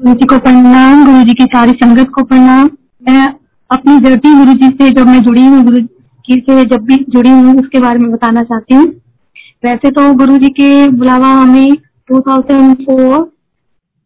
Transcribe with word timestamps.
गुरु 0.00 0.14
जी 0.14 0.26
को 0.26 0.36
प्रणाम 0.38 1.04
गुरु 1.04 1.22
जी 1.24 1.32
की 1.34 1.44
सारी 1.44 1.72
संगत 1.72 2.10
को 2.14 2.22
प्रणाम। 2.24 2.68
मैं 3.08 3.24
अपनी 3.70 3.98
जर्ती 4.00 4.32
गुरु 4.34 4.52
जी 4.52 4.68
से 4.68 4.90
जब 4.90 5.06
मैं 5.06 5.20
जुड़ी 5.22 5.44
हूँ, 5.44 5.62
गुरु 5.64 5.78
जी 5.78 6.40
से 6.40 6.64
जब 6.64 6.84
भी 6.84 6.96
जुड़ी 7.08 7.30
हूँ, 7.30 7.58
उसके 7.60 7.80
बारे 7.80 7.98
में 7.98 8.10
बताना 8.12 8.42
चाहती 8.42 8.74
हूँ। 8.74 8.84
वैसे 9.64 9.90
तो 9.90 10.12
गुरु 10.14 10.36
जी 10.38 10.48
के 10.50 10.88
बुलावा 10.88 11.32
हमें 11.32 11.72
2004 12.08 13.26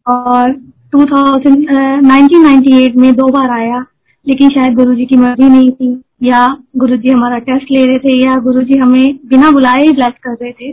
और 0.05 0.51
2000 0.95 2.01
1998 2.01 2.95
में 2.95 3.13
दो 3.15 3.27
बार 3.27 3.49
आया, 3.51 3.79
लेकिन 4.27 4.49
शायद 4.49 4.75
गुरु 4.75 4.95
जी 4.95 5.05
की 5.05 5.17
मर्ज़ी 5.17 5.49
नहीं 5.49 5.71
थी, 5.71 5.91
या 6.23 6.45
गुरु 6.77 6.97
जी 6.97 7.09
हमारा 7.09 7.37
टेस्ट 7.39 7.71
ले 7.71 7.85
रहे 7.85 7.99
थे, 7.99 8.19
या 8.27 8.35
गुरु 8.41 8.61
जी 8.61 8.79
हमें 8.79 9.19
बिना 9.25 9.51
बुलाए 9.51 9.85
ही 9.85 9.91
ब्लेस 9.91 10.13
कर 10.23 10.37
रहे 10.41 10.51
थे। 10.51 10.71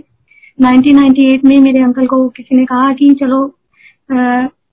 1998 0.58 1.44
में 1.44 1.56
मेरे 1.60 1.82
अंकल 1.82 2.06
को 2.06 2.28
किसी 2.28 2.56
ने 2.56 2.64
कहा 2.64 2.92
कि 2.92 3.14
चलो 3.20 3.46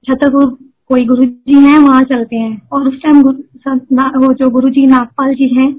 छतरपुर 0.08 0.46
कोई 0.90 1.06
गुरु 1.06 1.26
जी 1.26 1.60
हैं, 1.60 1.78
वहाँ 1.80 2.02
चलते 2.04 2.36
हैं। 2.36 2.62
और 2.72 2.88
उस 2.88 3.02
टाइम 3.04 3.22
वो 3.22 4.34
जो 4.34 4.50
गुरु 4.50 4.70
जी 4.70 4.86
नागपाल 4.88 5.34
जी 5.36 5.48
हैं, 5.56 5.70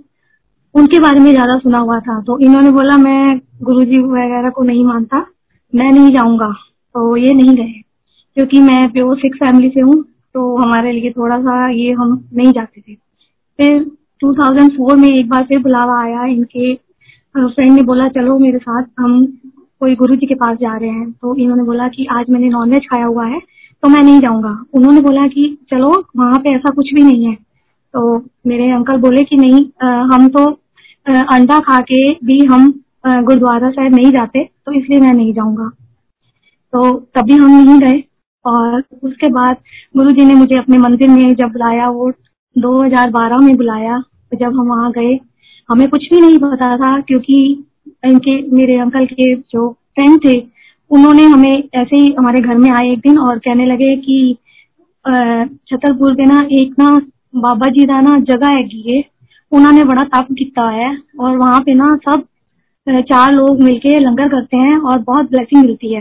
उनके 0.75 0.99
बारे 0.99 1.21
में 1.21 1.31
ज़्यादा 1.33 1.57
सुना 1.59 1.79
हुआ 1.79 1.99
था। 2.01 2.21
तो 2.23 2.39
इन्होंने 2.39 2.71
बोला, 2.71 2.97
मैं 2.97 3.41
गुरु 3.63 3.85
जी 3.85 3.99
वगैरह 4.01 4.51
को 4.51 4.63
नहीं 4.63 4.85
मानता, 4.85 5.25
मैं 5.73 5.91
नहीं 5.93 6.11
जाऊँगा। 6.11 6.53
तो 6.95 7.17
ये 7.17 7.33
नहीं 7.35 7.57
गए। 7.57 7.73
क्योंकि 8.37 8.61
मैं 8.61 8.91
प्योर 8.93 9.17
सिख 9.19 9.35
फैमिली 9.37 9.69
से 9.71 9.81
हूँ 9.81 10.03
तो 10.35 10.57
हमारे 10.57 10.93
लिए 10.93 11.11
थोड़ा 11.11 11.39
सा 11.39 11.71
ये 11.71 11.93
हम 11.93 12.13
नहीं 12.35 12.53
जाते 12.53 12.81
थे। 12.81 12.95
फिर 13.59 13.83
2004 14.21 14.97
में 14.97 15.09
एक 15.09 15.29
बार 15.29 15.45
फिर 15.45 15.59
बुलावा 15.59 16.01
आया 16.03 16.25
इनके। 16.27 16.75
फ्रेंड 16.75 17.73
ने 17.73 17.83
बोला, 17.83 18.09
चलो 18.09 18.39
मेरे 18.39 18.59
साथ, 18.59 18.85
हम 19.01 19.25
कोई 19.81 19.95
गुरु 19.95 20.17
जी 20.17 20.27
के 20.27 20.35
पास 20.35 20.57
जा 20.59 20.77
रहे 20.77 20.91
हैं। 20.91 21.11
तो 21.13 21.35
इन्होंने 21.37 21.63
बोला 21.63 21.89
कि 21.89 22.07
आज 22.11 22.31
मैंने 22.31 22.49
नॉनवेज 22.49 22.87
खाया 22.87 23.07
हुआ 23.07 23.27
है 23.27 23.41
तो 23.83 23.89
मैं 23.89 24.03
नहीं 24.03 24.21
जाऊँगा। 24.21 24.51
उन्होंने 24.75 25.01
बोला 25.01 25.27
कि 25.29 25.47
चलो 25.71 25.91
वहाँ 26.17 26.39
पे 26.39 26.55
ऐसा 26.55 26.71
कुछ 26.75 26.93
भी 26.95 27.03
नहीं 27.03 27.25
है। 27.27 27.35
तो 27.95 28.17
मेरे 28.47 28.71
अंकल 28.73 28.97
बोले 29.01 29.25
कि 29.25 29.37
नहीं 29.37 29.65
आ, 29.83 29.91
हम 30.15 30.29
तो 30.29 30.45
आ, 31.07 31.23
अंडा 31.35 31.59
खा 31.61 31.81
के 31.83 32.11
भी 32.27 32.45
हम 32.47 32.71
गुरुद्वारा 33.07 33.71
साहब 33.71 33.95
नहीं 33.95 34.11
जाते 34.13 34.45
तो 34.45 34.73
इसलिए 34.73 35.01
मैं 35.01 35.13
नहीं 35.13 35.33
जाऊँगा। 35.35 35.69
तो 36.73 36.91
तभी 37.17 37.35
हम 37.35 37.51
नहीं 37.53 37.79
गए 37.81 38.03
और 38.45 38.83
उसके 39.05 39.29
बाद 39.31 39.57
गुरु 39.97 40.11
जी 40.11 40.25
ने 40.25 40.35
मुझे 40.35 40.59
अपने 40.59 40.79
मंदिर 40.79 41.09
में 41.09 41.35
जब 41.35 41.53
बुलाया 41.53 41.89
वो 41.91 42.11
2012 42.57 43.41
में 43.41 43.57
बुलाया 43.57 43.99
तो 43.99 44.37
जब 44.37 44.59
हम 44.59 44.69
वहाँ 44.69 44.91
गए। 44.93 45.19
हमें 45.69 45.89
कुछ 45.89 46.09
भी 46.13 46.21
नहीं 46.21 46.39
पता 46.39 46.77
था 46.77 47.01
क्योंकि 47.01 47.43
इनके 48.05 48.41
मेरे 48.57 48.79
अंकल 48.81 49.05
के 49.07 49.35
जो 49.35 49.69
फ्रेंड 49.95 50.19
थे 50.25 50.39
उन्होंने 50.91 51.25
हमें 51.25 51.53
ऐसे 51.75 51.97
ही 51.97 52.13
हमारे 52.19 52.41
घर 52.41 52.57
में 52.59 52.71
आए 52.71 52.91
एक 52.93 52.99
दिन 52.99 53.19
और 53.19 53.39
कहने 53.39 53.67
लगे 53.67 53.97
कि 53.97 54.37
छतरपुर 55.05 56.15
पे 56.15 56.25
ना 56.27 56.41
एक 56.53 56.75
ना 56.79 56.91
बाबा 57.37 57.67
जी 57.69 57.85
का 57.87 58.01
ना 58.01 58.19
जगह 58.31 58.57
है 58.87 59.03
उन्होंने 59.53 59.85
बड़ा 59.85 60.03
तप 60.15 60.27
किया 60.39 60.69
है 60.71 60.91
और 61.21 61.37
वहाँ 61.37 61.61
पे 61.61 61.75
ना 61.75 61.95
सब 62.09 62.25
चार 63.03 63.33
लोग 63.33 63.61
मिलके 63.63 63.99
लंगर 63.99 64.29
करते 64.29 64.57
हैं 64.57 64.77
और 64.81 64.99
बहुत 65.01 65.31
ब्लेसिंग 65.31 65.63
मिलती 65.63 65.95
है। 65.95 66.01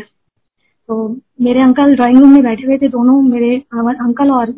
तो 0.89 1.07
मेरे 1.41 1.61
अंकल 1.61 1.95
ड्राइंग 1.95 2.17
रूम 2.19 2.31
में 2.33 2.43
बैठे 2.43 2.65
हुए 2.67 2.77
थे 2.77 2.87
दोनों, 2.89 3.21
मेरे 3.23 3.55
अंकल 3.75 4.31
और 4.31 4.49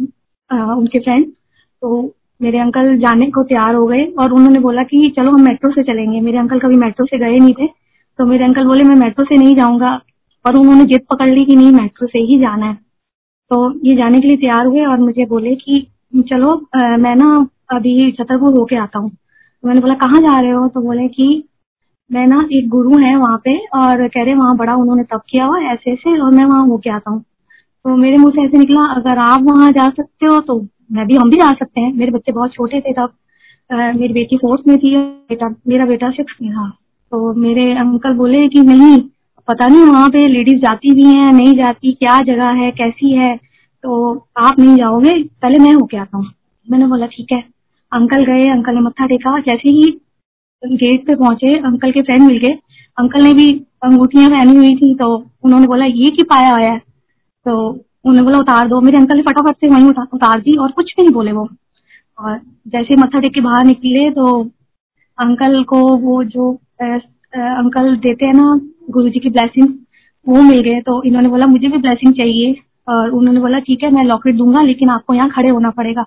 उनके 0.76 1.00
फ्रेंड 1.00 1.26
तो 1.26 2.02
मेरे 2.42 2.60
अंकल 2.60 2.96
जाने 3.00 3.26
को 3.32 3.44
तैयार 3.44 3.76
हो 3.76 3.86
गए 3.88 4.04
और 4.20 4.32
उन्होंने 4.34 4.60
बोला 4.60 4.84
कि, 4.84 5.14
चलो 5.18 5.32
हम 5.32 5.44
मेट्रो 5.46 5.72
से 5.72 5.84
चलेंगे। 5.84 6.22
मेरे 6.22 6.38
अंकल 6.38 6.60
कभी 6.60 6.76
मेट्रो 6.78 7.06
से 7.06 7.18
गए 7.20 7.38
नहीं 7.38 7.54
थे। 7.54 7.68
तो 8.20 8.26
मेरे 8.26 8.44
अंकल 8.46 8.66
बोले, 8.66 8.84
मैं 8.84 8.96
मेट्रो 8.98 9.26
से 9.26 9.38
नहीं 9.38 9.56
जाऊँगा। 9.56 10.00
और 10.46 10.56
उन्होंने 10.56 10.86
जिद 10.86 11.02
पकड़ 11.12 11.30
ली 11.30 11.46
कि 11.46 11.56
नहीं 11.56 11.72
मेट्रो 11.72 12.08
से 12.08 12.20
ही 12.22 12.40
जाना 12.40 12.66
है। 12.66 12.74
तो 13.52 13.58
ये 13.88 13.96
जाने 13.96 14.20
के 14.20 14.28
लिए 14.28 14.38
तैयार 14.38 14.66
हुए 14.66 14.86
और 14.86 15.00
मुझे 15.00 15.26
बोले 15.26 15.56
कि 15.56 15.86
चलो 16.30 16.50
आ, 16.76 16.98
मैं 16.98 17.16
ना 17.16 17.48
अभी 17.72 18.12
छतरपुर 18.12 18.58
होके 18.58 18.76
आता 18.78 19.00
हूँ। 19.00 19.10
तो 19.10 19.68
मैंने 19.68 19.82
बोला 19.82 19.94
कहाँ 19.98 20.20
जा 20.22 20.40
रहे 20.40 20.52
हो? 20.52 20.68
तो 20.68 20.82
बोले 20.82 21.08
कि 21.10 21.44
मैं 22.10 22.26
ना 22.28 22.40
एक 22.54 22.70
गुरु 22.70 22.98
है 23.00 23.16
वहाँ 23.18 23.38
पे 23.46 23.58
और 23.78 24.08
कह 24.08 24.24
रहे 24.24 24.34
वहाँ 24.36 24.56
बड़ा 24.58 24.76
उन्होंने 24.76 25.04
तब 25.12 25.22
किया 25.30 25.46
हुआ 25.46 25.60
ऐसे 25.74 25.92
ऐसे 25.92 26.20
और 26.22 26.32
मैं 26.32 26.46
वहाँ 26.46 26.66
होके 26.68 26.90
आता 26.90 27.12
हूँ। 27.12 27.22
तो 27.86 27.96
मेरे 27.98 28.18
मुँह 28.18 28.32
से 28.32 28.44
ऐसे 28.46 28.58
निकला 28.58 28.82
अगर 28.96 29.18
आप 29.20 29.44
वहाँ 29.44 29.72
जा 29.72 29.88
सकते 29.90 30.26
हो 30.26 30.40
तो 30.42 30.60
मैं 30.92 31.06
भी 31.08 31.16
हम 31.16 31.30
भी 31.30 31.38
जा 31.38 31.52
सकते 31.54 31.82
हैं। 31.82 31.94
मेरे 31.94 32.12
बच्चे 32.12 32.32
बहुत 32.32 32.54
छोटे 32.54 32.82
थे 32.82 32.94
तब। 32.94 33.14
मेरी 33.70 34.14
बेटी 34.14 34.38
फोर्थ 34.38 34.68
में 34.68 34.78
थी 34.80 34.96
बेटा 34.98 35.48
मेरा 35.68 35.86
बेटा 35.86 36.10
सिक्स 36.12 36.34
में 36.42 36.52
था। 36.52 36.70
तो 37.12 37.34
मेरे 37.42 37.72
अंकल 37.80 38.14
बोले 38.16 38.48
कि 38.50 38.62
नहीं 38.64 38.98
पता 39.52 39.68
नहीं 39.68 39.84
वहाँ 39.86 40.10
पे 40.10 40.28
लेडीज़ 40.28 40.58
जाती 40.60 40.94
भी 40.96 41.04
हैं 41.06 41.32
नहीं 41.34 41.54
जाती 41.56 41.92
क्या 41.94 42.20
जगह 42.24 42.50
है 42.60 42.70
कैसी 42.72 43.12
है 43.14 43.36
तो 43.84 43.96
आप 44.40 44.60
नहीं 44.60 44.76
जाओगे? 44.78 45.14
पहले 45.24 45.58
मैं 45.60 45.74
होके 45.74 45.98
आता 45.98 46.18
हूँ। 46.18 46.26
मैंने 46.68 46.86
बोला 46.88 47.06
ठीक 47.08 47.32
है। 47.32 47.40
अंकल 47.92 48.24
गए 48.26 48.42
अंकल 48.52 48.74
ने 48.76 48.82
मत्था 48.82 49.06
टेका 49.08 49.38
जैसे 49.48 49.70
ही 49.70 49.84
गेट 50.64 51.06
पे 51.08 51.16
पहुँचे 51.16 51.56
अंकल 51.60 51.92
के 51.92 52.02
फ्रेंड 52.02 52.24
मिल 52.24 52.38
गए। 52.38 52.54
अंकल 52.98 53.24
ने 53.24 53.34
भी 53.34 53.50
अंगूठियाँ 53.84 54.30
पहनी 54.30 54.56
हुई 54.58 54.76
थी 54.76 54.94
तो 54.96 55.16
उन्होंने 55.44 55.68
बोला 55.68 55.86
ये 55.86 56.10
की 56.18 56.24
पाया 56.32 56.56
है? 56.58 56.78
तो 56.78 57.70
उन्होंने 57.70 58.22
बोला 58.24 58.38
उतार 58.40 58.68
दो। 58.68 58.82
मेरे 58.82 58.98
अंकल 58.98 59.16
ने 59.18 59.22
फटाफट 59.24 59.56
से 59.56 59.70
वहीं 59.70 59.90
उतार, 59.90 60.40
दी 60.42 60.56
और 60.58 60.72
कुछ 60.72 60.94
भी 60.98 61.04
नहीं 61.04 61.14
बोले 61.14 61.32
वो। 61.32 61.48
और 62.20 62.40
जैसे 62.68 62.96
मत्था 62.96 63.20
टेक 63.20 63.34
के 63.34 63.42
बाहर 63.42 63.66
निकले 63.66 64.10
तो 64.12 64.42
अंकल 65.18 65.64
को 65.70 65.86
वो 66.00 66.24
जो 66.26 66.52
अंकल 66.84 67.96
देते 67.98 68.26
हैं 68.26 68.34
ना 68.34 68.60
गुरु 68.92 69.10
जी 69.10 69.20
की 69.20 69.30
ब्लैसिंग 69.30 69.68
वो 70.28 70.42
मिल 70.44 70.62
गए 70.62 70.80
तो 70.82 71.02
इन्होंने 71.04 71.30
बोला, 71.30 71.46
मुझे 71.48 71.68
भी 71.68 71.78
ब्लैसिंग 71.78 72.14
चाहिए। 72.14 72.56
और 72.88 73.10
उन्होंने 73.12 73.40
बोला, 73.40 73.60
ठीक 73.60 73.84
है, 73.84 73.90
मैं 73.92 74.04
लॉकेट 74.06 74.36
दूँगा, 74.36 74.62
लेकिन 74.62 74.90
आपको 74.90 75.14
यहाँ 75.14 75.30
खड़े 75.30 75.50
होना 75.50 75.70
पड़ेगा। 75.72 76.06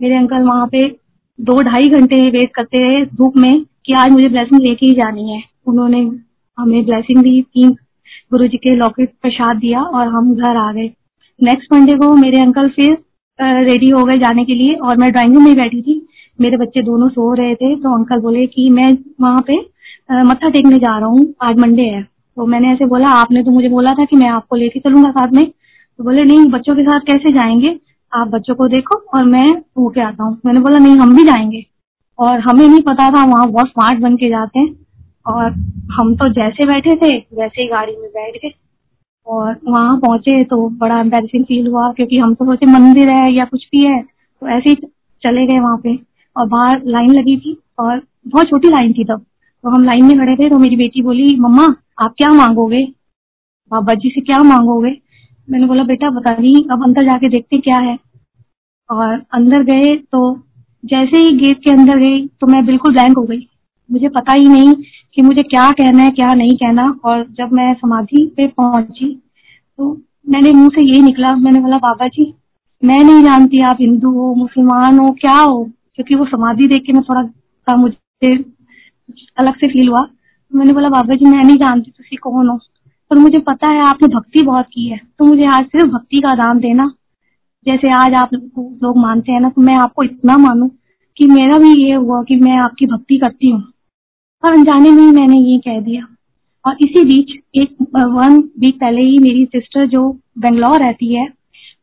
मेरे 0.00 0.16
अंकल 0.16 0.42
वहाँ 0.44 0.66
पे 0.66 0.86
दो 1.38 1.60
ढाई 1.62 1.88
घंटे 1.90 2.16
वेट 2.30 2.50
करते 2.54 2.78
रहे 2.80 3.04
धूप 3.06 3.36
में 3.36 3.64
कि 3.86 3.92
आज 3.94 4.10
मुझे 4.10 4.28
ब्लैसिंग 4.28 4.60
लेके 4.60 4.86
ही 4.86 4.94
जानी 4.94 5.30
है। 5.30 5.42
उन्होंने 5.66 6.00
हमें 6.58 6.84
ब्लैसिंग 6.84 7.22
दी 7.22 7.40
तीन 7.44 7.70
गुरु 8.32 8.46
जी 8.48 8.56
के 8.58 8.74
लॉकेट 8.76 9.12
प्रसाद 9.22 9.56
दिया 9.56 9.82
और 9.82 10.08
हम 10.08 10.34
घर 10.34 10.56
आ 10.56 10.72
गए। 10.72 10.90
नेक्स्ट 11.40 11.72
मंडे 11.72 11.92
को 11.98 12.14
मेरे 12.16 12.40
अंकल 12.40 12.68
फिर 12.70 12.96
रेडी 13.64 13.88
हो 13.90 14.04
गए 14.04 14.18
जाने 14.20 14.44
के 14.44 14.54
लिए 14.54 14.74
और 14.76 14.96
मैं 14.96 15.10
ड्राइंग 15.12 15.34
रूम 15.34 15.44
में 15.44 15.54
बैठी 15.56 15.82
थी। 15.82 16.00
मेरे 16.38 16.56
बच्चे 16.56 16.82
दोनों 16.82 17.08
सो 17.08 17.32
रहे 17.34 17.54
थे 17.54 17.74
तो 17.76 17.94
अंकल 17.94 18.20
बोले 18.20 18.46
कि 18.46 18.68
मैं 18.70 18.92
वहाँ 19.20 19.42
पे 19.46 19.56
मत्था 20.10 20.48
टेकने 20.48 20.78
जा 20.78 20.98
रहा 20.98 21.08
हूँ। 21.08 21.34
आज 21.42 21.58
मंडे 21.58 21.82
है। 21.82 22.02
तो 22.02 22.46
मैंने 22.46 22.72
ऐसे 22.72 22.86
बोला, 22.86 23.08
आपने 23.08 23.42
तो 23.42 23.50
मुझे 23.50 23.68
बोला 23.68 23.90
था 23.90 24.04
कि 24.04 24.16
मैं 24.16 24.28
आपको 24.28 24.56
लेके 24.56 24.80
चलूँगा 24.80 25.10
साथ 25.10 25.32
में। 25.32 25.46
तो 25.46 26.04
बोले, 26.04 26.24
नहीं, 26.24 26.46
बच्चों 26.46 26.74
के 26.76 26.82
साथ 26.82 27.00
कैसे 27.00 27.32
जाएँगे? 27.34 27.80
आप 28.12 28.28
बच्चों 28.28 28.54
को 28.54 28.68
देखो 28.68 28.96
और 28.98 29.24
मैं 29.24 29.48
होके 29.50 30.00
आता 30.00 30.24
हूँ। 30.24 30.38
मैंने 30.46 30.60
बोला, 30.60 30.78
नहीं, 30.78 30.96
हम 30.96 31.16
भी 31.16 31.24
जाएँगे। 31.24 31.64
और 32.18 32.40
हमें 32.40 32.68
नहीं 32.68 32.80
पता 32.80 33.10
था, 33.10 33.24
वहाँ 33.24 33.50
बहुत 33.50 33.68
स्मार्ट 33.68 34.00
बन 34.00 34.16
के 34.16 34.28
जाते 34.28 34.60
हैं। 34.60 34.86
और 35.26 35.50
हम 35.92 36.14
तो 36.14 36.28
जैसे 36.28 36.66
बैठे 36.66 36.96
थे, 36.96 37.16
वैसे 37.16 37.62
ही 37.62 37.68
गाड़ी 37.68 37.92
में 37.92 38.10
बैठ 38.10 38.36
गए। 38.36 38.52
और 39.26 39.56
वहाँ 39.68 39.96
पहुँचे 39.96 40.42
तो 40.42 40.68
बड़ा 40.68 41.00
एम्बेसिंग 41.00 41.44
फील 41.44 41.66
हुआ, 41.66 41.92
क्योंकि 41.92 42.18
हम 42.18 42.34
तो 42.34 42.44
सोचे 42.44 42.66
मंदिर 42.66 43.08
है 43.08 43.34
या 43.34 43.44
कुछ 43.44 43.64
भी 43.64 43.84
है 43.86 44.02
तो 44.02 44.48
ऐसे 44.48 44.70
ही 44.70 44.74
चले 45.22 45.46
गए 45.46 45.58
वहाँ 45.60 45.76
पे। 45.76 45.98
और 46.36 46.46
बाहर 46.48 46.82
लाइन 46.84 47.10
लगी 47.10 47.36
थी 47.36 47.56
और 47.78 48.02
बहुत 48.28 48.48
छोटी 48.48 48.68
लाइन 48.68 48.92
थी 48.92 49.04
तब। 49.04 49.24
तो 49.64 49.70
हम 49.70 49.84
लाइन 49.84 50.04
में 50.04 50.16
खड़े 50.18 50.34
थे 50.36 50.48
तो 50.50 50.58
मेरी 50.58 50.76
बेटी 50.76 51.02
बोली, 51.02 51.36
मम्मा, 51.40 51.64
आप 51.98 52.14
क्या 52.18 52.28
मांगोगे? 52.32 52.84
बाबा 53.70 53.94
जी 53.94 54.08
से, 54.08 54.20
क्या 54.20 54.38
मांगोगे? 54.42 54.90
मैंने 55.48 55.66
बोला, 55.66 55.82
बेटा 55.84 56.10
बता 56.10 56.30
नहीं, 56.30 56.64
अब 56.72 56.84
अंदर 56.84 57.04
जाके 57.04 57.28
देखते 57.28 57.58
क्या 57.58 57.78
है। 57.78 57.98
और 58.90 59.12
अंदर 59.34 59.62
गए 59.64 59.94
तो 60.12 60.20
जैसे 60.84 61.18
ही 61.18 61.36
गेट 61.38 61.58
के 61.64 61.70
अंदर 61.70 61.98
गई 61.98 62.26
तो 62.40 62.46
मैं 62.46 62.64
बिल्कुल 62.66 62.92
ब्लैंक 62.92 63.16
हो 63.18 63.22
गई। 63.22 63.46
मुझे 63.90 64.08
पता 64.08 64.32
ही 64.32 64.48
नहीं 64.48 64.72
कि 65.14 65.22
मुझे 65.22 65.42
क्या 65.42 65.70
कहना 65.70 66.02
है, 66.02 66.10
क्या 66.10 66.32
नहीं 66.34 66.56
कहना। 66.56 66.94
और 67.04 67.24
जब 67.30 67.52
मैं 67.52 67.72
समाधि 67.74 68.24
पे 68.36 68.46
पहुँची 68.48 69.14
तो 69.78 69.92
मैंने 70.28 70.52
मुँह 70.52 70.68
से 70.68 70.82
यही 70.82 71.02
निकला। 71.02 71.34
मैंने 71.36 71.60
बोला 71.60 71.76
बाबा 71.78 72.08
जी 72.08 72.32
मैं 72.82 73.02
नहीं 73.04 73.22
जानती 73.22 73.60
आप 73.60 73.76
हिंदू 73.80 74.10
हो, 74.10 74.34
मुसलमान 74.34 74.98
हो, 74.98 75.10
क्या 75.20 75.34
हो? 75.34 75.64
क्योंकि 75.94 76.14
वो 76.14 76.26
समाधि 76.26 76.68
देख 76.68 76.82
के 76.86 76.92
मैं 76.92 77.02
थोड़ा 77.02 77.22
सा 77.22 77.76
मुझे 77.76 78.36
अलग 79.38 79.54
से 79.54 79.68
फील 79.68 79.88
हुआ। 79.88 80.00
तो 80.00 80.58
मैंने 80.58 80.72
बोला, 80.72 80.88
बाबा 80.88 81.14
जी, 81.14 81.24
मैं 81.24 81.44
नहीं 81.44 81.56
जानती 81.56 81.90
तुम 81.90 82.32
कौन 82.32 82.48
हो? 82.48 82.58
पर 83.10 83.16
मुझे 83.16 83.38
पता 83.38 83.68
है, 83.68 83.82
आपने 83.82 84.08
भक्ति 84.08 84.42
बहुत 84.42 84.66
की 84.66 84.88
है। 84.88 85.00
तो 85.18 85.24
मुझे 85.24 85.46
आज 85.46 85.64
सिर्फ़ 85.64 85.86
भक्ति 85.86 86.20
का 86.20 86.34
दान 86.34 86.58
देना। 86.58 86.92
जैसे 87.66 87.92
आज 87.92 88.14
आप 88.14 88.34
लोग 88.82 88.98
मानते 88.98 89.32
हैं 89.32 89.40
ना 89.40 89.48
तो 89.48 89.62
मैं 89.62 89.74
आपको 89.74 90.02
इतना 90.02 90.36
मानू 90.36 90.70
कि 91.16 91.26
मेरा 91.26 91.58
भी 91.58 91.72
ये 91.84 91.94
हुआ 91.94 92.22
कि 92.22 92.36
मैं 92.36 92.56
आपकी 92.58 92.86
भक्ति 92.86 93.18
करती 93.18 93.50
हूँ। 93.50 93.62
और 94.44 94.52
अनजाने 94.52 94.90
में 94.90 95.02
ही 95.02 95.10
मैंने 95.10 95.38
ये 95.38 95.58
कह 95.58 95.80
दिया। 95.80 96.06
और 96.66 96.76
इसी 96.80 97.04
बीच, 97.04 97.30
एक 97.54 97.76
वन 97.96 98.38
वीक 98.58 98.80
पहले 98.80 99.02
ही 99.02 99.18
मेरी 99.18 99.44
सिस्टर 99.44 99.86
जो 99.86 100.10
बेंगलोर 100.38 100.80
रहती 100.80 101.14
है, 101.14 101.26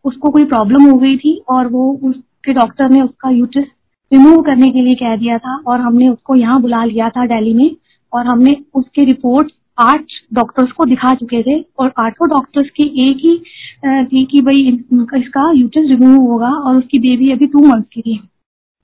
उसको 0.06 0.30
कोई 0.30 0.46
प्रॉब्लम 0.46 0.84
हो 0.84 0.98
गई 0.98 1.18
थी 1.18 1.42
और 1.50 1.68
वो 1.68 2.00
उसके 2.04 2.54
डॉक्टर 2.54 2.90
ने 2.90 3.02
उसका 3.02 3.30
यूट्रस 3.30 3.66
रिमूव 4.12 4.42
करने 4.42 4.68
के 4.72 4.82
लिए 4.82 4.96
कह 4.96 5.16
दिया 5.16 5.38
था 5.38 5.56
और 5.68 5.80
हमने 5.80 6.08
उसको 6.10 6.36
यहाँ 6.36 6.62
बुला 6.62 6.84
लिया 6.86 7.10
था 7.10 7.26
दिल्ली 7.26 7.54
में 7.54 7.70
और 8.14 8.28
हमने 8.28 8.56
उसके 8.76 9.06
रिपोर्ट 9.06 9.52
आठ 9.78 10.06
डॉक्टर्स 10.34 10.72
को 10.72 10.86
दिखा 10.86 11.14
चुके 11.16 11.42
थे 11.44 11.60
और 11.80 11.92
आठों 12.00 12.28
डॉक्टर्स 12.30 12.70
की 12.76 12.84
एक 13.10 13.18
ही 13.18 13.38
थी 14.06 14.24
कि 14.26 14.42
भाई 14.42 14.62
इसका 15.22 15.52
यूट्रस 15.52 15.90
रिमूव 15.90 16.22
होगा 16.22 16.50
और 16.50 16.78
उसकी 16.78 17.00
बेबी 17.00 17.32
अभी 17.32 17.48
टू 17.48 17.60
मंथ 17.60 17.84
की 17.94 18.02
थी। 18.02 18.18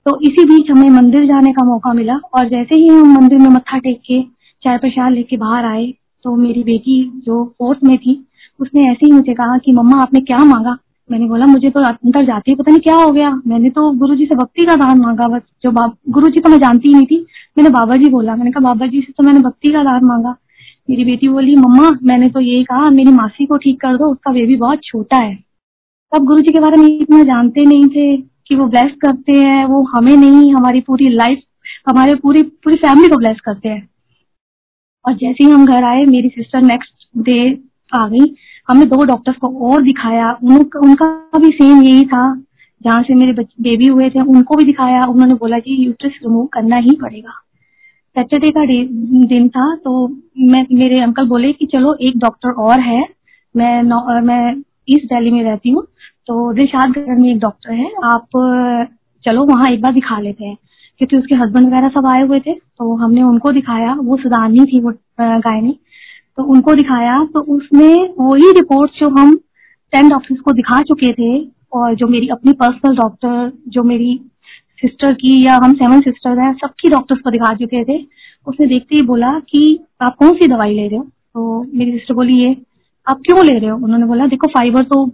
तो 0.06 0.18
इसी 0.22 0.44
बीच 0.44 0.70
हमें 0.70 0.88
मंदिर 0.90 1.26
जाने 1.26 1.52
का 1.52 1.64
मौका 1.64 1.92
मिला 1.92 2.16
और 2.34 2.48
जैसे 2.48 2.74
ही 2.74 2.88
हम 2.88 3.14
मंदिर 3.14 3.38
में 3.38 3.48
मत्था 3.48 3.78
टेक 3.78 4.00
के 4.00 4.20
चाय 4.62 4.78
प्रसाद 4.78 5.12
लेके 5.12 5.36
बाहर 5.36 5.64
आए 5.64 5.92
तो 6.24 6.34
मेरी 6.36 6.62
बेटी 6.64 7.02
जो 7.26 7.44
फोर्थ 7.58 7.78
में 7.84 7.96
थी, 7.96 8.24
उसने 8.60 8.80
ऐसे 8.90 9.06
ही 9.06 9.12
मुझे 9.12 9.32
कहा 9.34 9.56
कि, 9.58 9.72
मम्मा, 9.72 10.00
आपने 10.02 10.20
क्या 10.20 10.38
मांगा? 10.44 10.76
मैंने 11.10 11.26
बोला, 11.26 11.46
मुझे 11.46 11.70
तो 11.70 11.80
अंदर 11.80 12.24
जाती 12.26 12.50
है, 12.50 12.54
पता 12.54 12.70
नहीं 12.70 12.80
क्या 12.80 12.94
हो 12.96 13.10
गया। 13.12 13.30
मैंने 13.46 13.70
तो 13.70 13.90
गुरु 13.92 14.14
जी 14.14 14.26
से 14.26 14.34
भक्ति 14.34 14.64
का 14.66 14.76
दान 14.76 14.98
मांगा 14.98 15.28
बस। 15.28 15.42
जो 15.62 15.72
गुरु 16.12 16.28
जी 16.28 16.40
तो 16.40 16.48
मैं 16.48 16.58
जानती 16.58 16.88
ही 16.88 16.94
नहीं 16.94 17.06
थी। 17.06 17.26
मैंने 17.58 17.70
बाबा 17.70 17.96
जी 17.96 18.10
बोला। 18.10 18.36
मैंने 18.36 18.50
कहा 18.50 18.60
बाबा 18.60 18.86
जी 18.86 19.00
से 19.00 19.12
तो 19.12 19.24
मैंने 19.24 19.40
भक्ति 19.40 19.72
का 19.72 19.82
दान 19.82 20.04
मांगा। 20.04 20.36
मेरी 20.90 21.04
बेटी 21.04 21.28
बोली, 21.28 21.56
मम्मा, 21.56 21.90
मैंने 22.02 22.28
तो 22.28 22.40
यही 22.40 22.64
कहा, 22.64 22.90
मेरी 22.90 23.12
मासी 23.12 23.46
को 23.46 23.56
ठीक 23.56 23.80
कर 23.80 23.96
दो, 23.96 24.10
उसका 24.12 24.32
बेबी 24.32 24.56
बहुत 24.56 24.80
छोटा 24.84 25.16
है। 25.16 25.34
तब 26.12 26.24
गुरु 26.24 26.40
जी 26.40 26.52
के 26.52 26.60
बारे 26.60 26.82
में 26.82 26.88
इतना 27.00 27.22
जानते 27.22 27.64
नहीं 27.64 27.88
थे 27.88 28.16
कि 28.16 28.54
वो 28.54 28.66
ब्लेस 28.66 28.92
करते 29.00 29.32
हैं। 29.32 29.64
वो 29.64 29.82
हमें 29.82 30.16
नहीं, 30.16 30.54
हमारी 30.54 30.80
पूरी 30.80 31.08
लाइफ 31.08 31.40
हमारे 31.88 32.14
पूरी 32.14 32.42
पूरी 32.42 32.76
फैमिली 32.76 33.08
को 33.08 33.16
ब्लेस 33.16 33.40
करते 33.40 33.68
हैं। 33.68 33.88
और 35.04 35.14
जैसे 35.14 35.44
ही 35.44 35.50
हम 35.50 35.66
घर 35.66 35.84
आए, 35.84 36.04
मेरी 36.04 36.28
सिस्टर 36.28 36.62
नेक्स्ट 36.62 37.08
डे 37.16 37.58
आ 37.94 38.08
गई। 38.08 38.34
हमने 38.68 38.84
दो 38.86 39.04
डॉक्टर्स 39.04 39.36
को 39.36 39.48
और 39.70 39.82
दिखाया। 39.82 40.30
उनका, 40.44 40.80
उनका 40.80 41.38
भी 41.38 41.50
सेम 41.50 41.82
यही 41.82 42.04
था। 42.04 42.24
जहाँ 42.82 43.02
से 43.02 43.14
मेरे 43.14 43.32
बेबी 43.32 43.88
हुए 43.88 44.08
थे 44.10 44.20
उनको 44.20 44.56
भी 44.56 44.64
दिखाया। 44.64 45.02
उन्होंने 45.04 45.34
बोला 45.34 45.58
कि 45.58 45.76
यूट्रस 45.86 46.12
रिमूव 46.24 46.46
करना 46.46 46.76
ही 46.76 46.96
पड़ेगा। 47.02 47.32
सैटरडे 48.16 48.50
का 48.50 48.64
दिन 49.28 49.48
था 49.48 49.74
तो 49.76 50.06
मैं 50.38 50.66
मेरे 50.72 51.00
अंकल 51.00 51.26
बोले 51.28 51.52
कि 51.52 51.66
चलो 51.66 51.94
एक 52.00 52.18
डॉक्टर 52.18 52.50
और 52.62 52.80
है। 52.80 53.02
मैं 53.54 53.82
मैं 54.22 54.52
ईस्ट 54.88 55.04
दिल्ली 55.04 55.30
में 55.30 55.42
रहती 55.44 55.70
हूँ 55.70 55.82
तो 56.26 56.52
घर 56.54 57.18
में 57.20 57.30
एक 57.30 57.38
डॉक्टर 57.40 57.72
है। 57.72 57.90
आप 58.04 58.26
चलो 59.24 59.44
वहाँ 59.44 59.70
एक 59.70 59.82
बार 59.82 59.92
दिखा 59.92 60.18
लेते 60.20 60.44
हैं। 60.44 60.56
क्योंकि 60.98 61.16
उसके 61.16 61.34
हस्बैंड 61.34 61.66
वगैरह 61.66 61.88
सब 61.88 62.06
आए 62.06 62.22
हुए 62.22 62.40
थे 62.40 62.52
तो 62.54 62.94
हमने 62.96 63.22
उनको 63.22 63.50
दिखाया। 63.52 63.94
वो 63.94 64.16
सुधारनी 64.16 64.64
थी 64.64 64.80
वो 64.80 64.92
गायनी। 65.20 65.76
तो 66.38 66.42
उनको 66.44 66.74
दिखाया 66.74 67.24
तो 67.24 67.40
उसमें 67.56 68.14
वही 68.20 68.50
रिपोर्ट 68.52 68.98
जो 69.00 69.08
हम 69.08 69.34
टेन 69.92 70.08
डॉक्टर्स 70.08 70.40
को 70.40 70.52
दिखा 70.52 70.80
चुके 70.82 71.12
थे 71.12 71.32
और 71.72 71.94
जो 71.94 72.06
मेरी 72.06 72.28
अपनी 72.28 72.52
पर्सनल 72.52 72.96
डॉक्टर 72.96 73.52
जो 73.68 73.82
मेरी 73.82 74.20
सिस्टर 74.80 75.12
की 75.14 75.44
या 75.46 75.56
हम 75.64 75.74
सेवन 75.74 76.00
सिस्टर 76.00 76.38
हैं 76.40 76.52
सबकी 76.54 76.88
डॉक्टर्स 76.90 77.20
को 77.20 77.30
दिखा 77.30 77.54
चुके 77.54 77.84
थे। 77.84 77.98
उसने 78.46 78.66
देखते 78.66 78.96
ही 78.96 79.02
बोला 79.02 79.38
कि 79.40 79.62
आप 80.02 80.16
कौन 80.18 80.32
सी 80.34 80.48
दवाई 80.48 80.74
ले 80.74 80.86
रहे 80.88 80.96
हो? 80.96 81.04
तो 81.04 81.62
मेरी 81.74 81.92
सिस्टर 81.92 82.14
बोली 82.14 82.38
ये 82.38 82.56
आप 83.06 83.20
क्यों 83.26 83.44
ले 83.44 83.58
रहे 83.58 83.70
हो? 83.70 83.76
उन्होंने 83.76 84.06
बोला 84.06 84.26
देखो 84.26 84.46
फाइबर 84.48 84.82
तो 84.82 85.04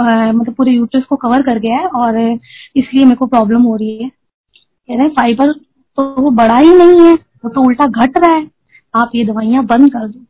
आ, 0.00 0.32
मतलब 0.32 0.54
पूरे 0.54 0.72
यूट्रस 0.72 1.04
को 1.04 1.16
कवर 1.16 1.42
कर 1.42 1.58
गया 1.58 1.76
है 1.76 1.86
और 1.86 2.18
इसलिए 2.18 3.04
मेरे 3.04 3.16
को 3.16 3.26
प्रॉब्लम 3.26 3.62
हो 3.62 3.76
रही 3.76 3.96
है। 4.02 4.08
कह 4.08 4.96
रहे 4.96 5.08
फाइबर 5.08 5.52
तो 5.98 6.22
वो 6.22 6.30
बड़ा 6.30 6.56
ही 6.56 6.72
नहीं 6.74 7.00
है 7.00 7.12
वो 7.14 7.48
तो 7.48 7.62
उल्टा 7.62 7.86
घट 7.86 8.18
रहा 8.18 8.34
है। 8.34 8.46
आप 8.94 9.10
ये 9.14 9.24
दवाइयाँ 9.24 9.64
बंद 9.66 9.92
कर 9.92 10.06
दो। 10.08 10.20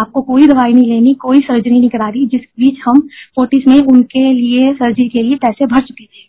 आपको 0.00 0.22
कोई 0.22 0.46
दवाई 0.46 0.72
नहीं 0.72 0.86
लेनी, 0.86 1.14
कोई 1.14 1.38
सर्जरी 1.38 1.78
नहीं 1.78 1.90
करा 1.90 2.08
रही, 2.08 2.26
जिस 2.26 2.40
बीच 2.60 2.80
हम 2.88 3.00
फोर्टिस 3.36 3.68
में 3.68 3.80
उनके 3.80 4.32
लिए 4.32 4.72
सर्जरी 4.74 5.08
के 5.08 5.22
लिए 5.22 5.36
पैसे 5.36 5.66
भर 5.66 5.80
चुके 5.80 6.04
थे। 6.04 6.28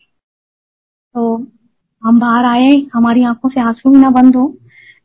तो 1.15 1.47
हम 2.03 2.19
बाहर 2.19 2.45
आए, 2.45 2.71
हमारी 2.93 3.23
आँखों 3.23 3.49
से 3.49 3.61
आँसू 3.61 3.95
ना 3.95 4.09
बंद 4.09 4.35
हो। 4.35 4.57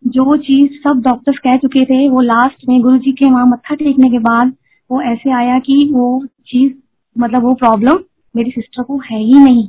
जो 0.07 0.37
चीज़ 0.37 0.73
सब 0.85 1.03
डॉक्टर्स 1.05 1.39
कह 1.39 1.57
चुके 1.57 1.85
थे, 1.85 2.09
वो 2.09 2.21
लास्ट 2.21 2.69
में 2.69 2.81
गुरु 2.83 2.99
जी 2.99 3.13
के 3.13 3.31
वहाँ 3.31 3.47
मत्था 3.47 3.75
टेकने 3.75 4.11
के 4.11 4.19
बाद 4.19 4.53
वो 4.91 5.01
ऐसे 5.03 5.31
आया 5.33 5.59
कि 5.59 5.89
वो 5.93 6.27
चीज़ 6.47 6.73
मतलब 7.17 7.43
वो 7.43 7.55
प्रॉब्लम 7.55 7.99
मेरी 8.37 8.51
सिस्टर 8.51 8.83
को 8.83 8.99
है 8.99 9.19
ही 9.19 9.39
नहीं। 9.45 9.67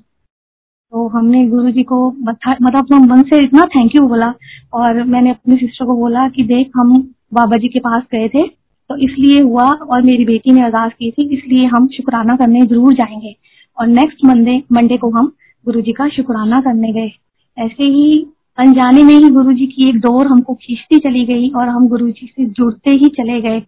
तो 0.94 1.08
हमने 1.08 1.46
गुरु 1.48 1.72
जी 1.72 1.84
को 1.84 2.12
मतलब 2.12 2.94
हम 2.94 3.06
मन 3.06 3.22
से 3.22 3.44
इतना 3.44 3.66
थैंक 3.66 3.96
यू 3.96 4.08
बोला 4.08 4.34
और 4.74 5.04
मैंने 5.04 5.30
अपनी 5.30 5.58
सिस्टर 5.58 5.86
को 5.86 5.96
बोला 5.96 6.28
कि 6.30 6.44
देख, 6.44 6.72
हम 6.76 6.94
बाबा 7.34 7.58
जी 7.58 7.68
के 7.68 7.80
पास 7.80 8.04
गए 8.12 8.28
थे 8.28 8.44
तो 8.90 8.98
इसलिए 8.98 9.42
हुआ 9.42 9.66
और 9.66 10.02
मेरी 10.02 10.26
बेटी 10.26 10.52
ने 10.52 10.62
अरदास 10.62 10.92
की 10.92 11.12
थी, 11.12 11.28
इसलिए 11.30 11.66
हम 11.66 11.88
शुक्राना 11.88 12.36
करने 12.36 12.62
ज़रूर 12.62 12.94
जाएँगे। 12.94 13.36
और 13.78 13.88
नेक्स्ट 13.88 14.26
मंडे 14.26 14.62
मंडे 14.74 14.98
को 14.98 15.10
हम 15.10 15.32
गुरु 15.66 15.82
जी 15.82 15.92
का 15.92 16.08
शुक्राना 16.10 16.60
करने 16.62 16.92
गए। 16.94 17.12
ऐसे 17.58 17.84
ही 17.84 18.26
अनजाने 18.58 19.04
में 19.04 19.14
ही 19.14 19.30
गुरु 19.30 19.54
जी 19.54 19.66
की 19.66 19.90
एक 19.90 19.96
डोर 19.96 20.28
हमको 20.28 20.54
खींचती 20.54 20.98
चली 21.00 21.26
गई 21.26 21.50
और 21.50 21.68
हम 21.70 21.88
गुरु 21.88 22.08
जी 22.10 22.28
से 22.28 22.46
जुड़ते 22.46 22.92
ही 22.92 23.10
चले 23.10 23.42
गए। 23.42 23.62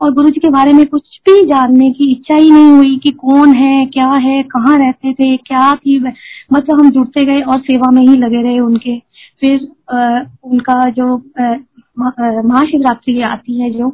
और 0.00 0.12
गुरु 0.12 0.28
जी 0.28 0.40
के 0.40 0.48
बारे 0.48 0.72
में 0.72 0.84
कुछ 0.86 1.18
भी 1.28 1.44
जानने 1.46 1.90
की 1.90 2.10
इच्छा 2.12 2.36
ही 2.36 2.50
नहीं 2.50 2.70
हुई 2.70 2.96
कि 2.96 3.10
कौन 3.10 3.54
है, 3.54 3.86
क्या 3.86 4.10
है, 4.20 4.42
कहाँ 4.42 4.76
रहते 4.78 5.12
थे, 5.12 5.36
क्या 5.36 5.74
थी 5.74 5.98
मतलब 6.52 6.80
हम 6.80 6.90
जुड़ते 6.90 7.24
गए 7.24 7.40
और 7.42 7.60
सेवा 7.60 7.90
में 7.90 8.02
ही 8.02 8.16
लगे 8.16 8.42
रहे 8.42 8.58
उनके। 8.60 8.96
फिर 9.42 9.60
उनका 10.44 10.78
जो 10.90 11.16
महाशिवरात्रि 11.96 13.20
आती 13.22 13.60
है 13.60 13.70
जो, 13.70 13.88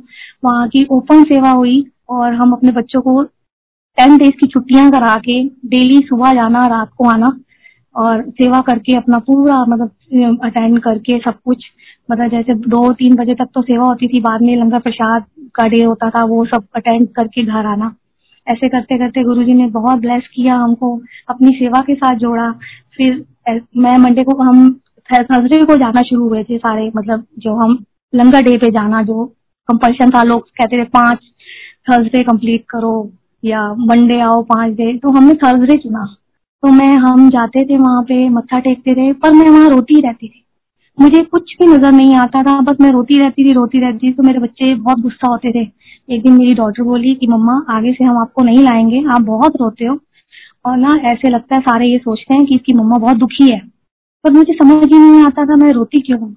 वहाँ 0.44 0.68
की 0.68 0.84
ओपन 0.92 1.22
सेवा 1.24 1.50
हुई 1.50 1.84
और 2.08 2.34
हम 2.34 2.52
अपने 2.52 2.72
बच्चों 2.72 3.00
को 3.02 3.22
टेन 3.22 4.16
डेज़ 4.18 4.36
की 4.40 4.46
छुट्टियाँ 4.46 4.90
करा 4.90 5.14
के 5.18 5.42
डेली 5.68 5.98
सुबह 6.06 6.32
जाना, 6.32 6.66
रात 6.66 6.90
को 6.98 7.08
आना 7.08 7.32
और 7.94 8.22
सेवा 8.30 8.60
करके 8.60 8.96
अपना 8.96 9.18
पूरा 9.20 9.64
मतलब 9.64 10.38
अटेंड 10.44 10.78
करके 10.82 11.18
सब 11.20 11.38
कुछ। 11.44 11.64
मतलब 12.08 12.30
जैसे 12.30 12.54
दो 12.54 12.92
तीन 12.92 13.14
बजे 13.16 13.34
तक 13.34 13.48
तो 13.54 13.62
सेवा 13.62 13.84
होती 13.84 14.08
थी, 14.08 14.20
बाद 14.20 14.42
में 14.42 14.56
लंगर 14.56 14.80
प्रसाद 14.80 15.24
का 15.54 15.66
डे 15.68 15.82
होता 15.82 16.10
था, 16.10 16.24
वो 16.24 16.44
सब 16.46 16.64
अटेंड 16.76 17.08
करके 17.08 17.44
घर 17.44 17.66
आना। 17.66 17.94
ऐसे 18.46 18.68
करते 18.68 18.98
करते 18.98 19.22
गुरुजी 19.24 19.54
ने 19.54 19.66
बहुत 19.70 19.98
ब्लेस 19.98 20.28
किया 20.34 20.54
हमको, 20.56 20.96
अपनी 21.28 21.48
सेवा 21.54 21.80
के 21.80 21.94
साथ 21.94 22.14
जोड़ा। 22.18 22.50
फिर 22.96 23.24
मैं 23.76 23.96
मंडे 23.98 24.22
को 24.22 24.42
हम 24.42 24.68
थर्सडे 25.12 25.64
को 25.64 25.74
जाना 25.74 26.02
शुरू 26.02 26.28
हुए 26.28 26.42
थे 26.44 26.58
सारे 26.58 26.90
मतलब 26.96 27.24
जो 27.38 27.54
हम 27.54 27.84
लंगर 28.14 28.42
डे 28.42 28.56
पे 28.58 28.66
जाना, 28.66 29.02
जो 29.02 29.24
कंपल्शन 29.68 30.10
था, 30.10 30.22
लोग 30.22 30.40
कहते 30.40 30.78
थे, 30.78 30.84
पाँच 30.84 31.18
थर्सडे 31.90 32.22
कंप्लीट 32.22 32.64
करो 32.70 33.10
या 33.44 33.74
मंडे 33.74 34.20
आओ, 34.20 34.42
पाँच 34.42 34.72
डे 34.72 34.96
तो 34.96 35.10
हमने 35.10 35.34
थर्सडे 35.34 35.76
चुना। 35.76 36.16
तो 36.62 36.68
मैं, 36.68 36.96
हम 36.96 37.30
जाते 37.30 37.64
थे 37.64 37.78
वहाँ 37.78 38.02
पे, 38.02 38.28
मत्था 38.28 38.58
टेकते 38.58 38.94
थे, 38.94 39.12
पर 39.12 39.32
मैं 39.32 39.50
वहाँ 39.50 39.70
रोती 39.70 40.00
रहती 40.00 40.28
थी। 40.28 40.44
मुझे 41.00 41.24
कुछ 41.24 41.56
भी 41.62 41.72
नज़र 41.72 41.92
नहीं 41.92 42.14
आता 42.14 42.42
था, 42.42 42.60
बस 42.60 42.76
मैं 42.80 42.92
रोती 42.92 43.20
रहती 43.20 43.44
थी, 43.44 43.52
रोती 43.52 43.80
रहती 43.80 44.08
थी। 44.08 44.12
तो 44.12 44.22
मेरे 44.22 44.38
बच्चे 44.38 44.74
बहुत 44.74 44.98
गुस्सा 44.98 45.28
होते 45.28 45.52
थे। 45.52 45.68
एक 46.10 46.22
दिन 46.22 46.32
मेरी 46.38 46.54
डॉटर 46.54 46.82
बोली 46.82 47.14
कि, 47.14 47.26
मम्मा, 47.26 47.64
आगे 47.70 47.92
से 47.92 48.04
हम 48.04 48.18
आपको 48.18 48.42
नहीं 48.42 48.62
लाएँगे, 48.62 49.04
आप 49.10 49.20
बहुत 49.20 49.52
रोते 49.56 49.84
हो। 49.84 49.98
और 50.66 50.76
ना, 50.76 51.00
ऐसे 51.04 51.28
लगता 51.28 51.54
है, 51.54 51.60
सारे 51.60 51.86
ये 51.86 51.98
सोचते 51.98 52.34
हैं 52.34 52.46
कि 52.46 52.54
इसकी 52.54 52.72
मम्मा 52.72 52.96
बहुत 52.96 53.16
दुखी 53.16 53.54
है। 53.54 53.79
पर 54.24 54.30
मुझे 54.30 54.52
समझ 54.52 54.86
ही 54.92 54.98
नहीं 54.98 55.22
आता 55.24 55.44
था 55.44 55.56
मैं 55.56 55.72
रोती 55.72 56.00
क्यों 56.00 56.20
हूँ? 56.20 56.34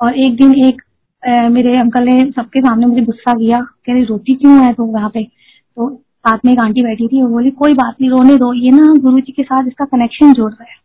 और 0.00 0.18
एक 0.18 0.36
दिन 0.36 0.54
एक 0.66 0.82
ए, 1.22 1.48
मेरे 1.48 1.76
अंकल 1.78 2.04
ने 2.04 2.18
सबके 2.30 2.60
सामने 2.60 2.86
मुझे 2.86 3.02
गुस्सा 3.02 3.32
किया 3.32 3.60
कह 3.60 3.92
रही 3.92 4.04
रोती 4.04 4.34
क्यों 4.34 4.66
है 4.66 4.72
तो 4.72 4.84
वहाँ 4.84 5.08
पे? 5.14 5.24
तो 5.24 5.88
साथ 5.96 6.38
में 6.44 6.52
एक 6.52 6.60
आंटी 6.60 6.82
बैठी 6.82 7.08
थी 7.08 7.22
वो 7.22 7.28
बोली 7.28 7.50
कोई 7.50 7.74
बात 7.74 7.96
नहीं 8.00 8.10
रोने 8.10 8.36
दो 8.36 8.52
ये 8.54 8.70
ना 8.70 8.92
गुरु 9.02 9.20
जी 9.20 9.32
के 9.32 9.42
साथ 9.42 9.66
इसका 9.66 9.84
कनेक्शन 9.84 10.32
जोड़ 10.32 10.50
रहा 10.52 10.64
है। 10.64 10.78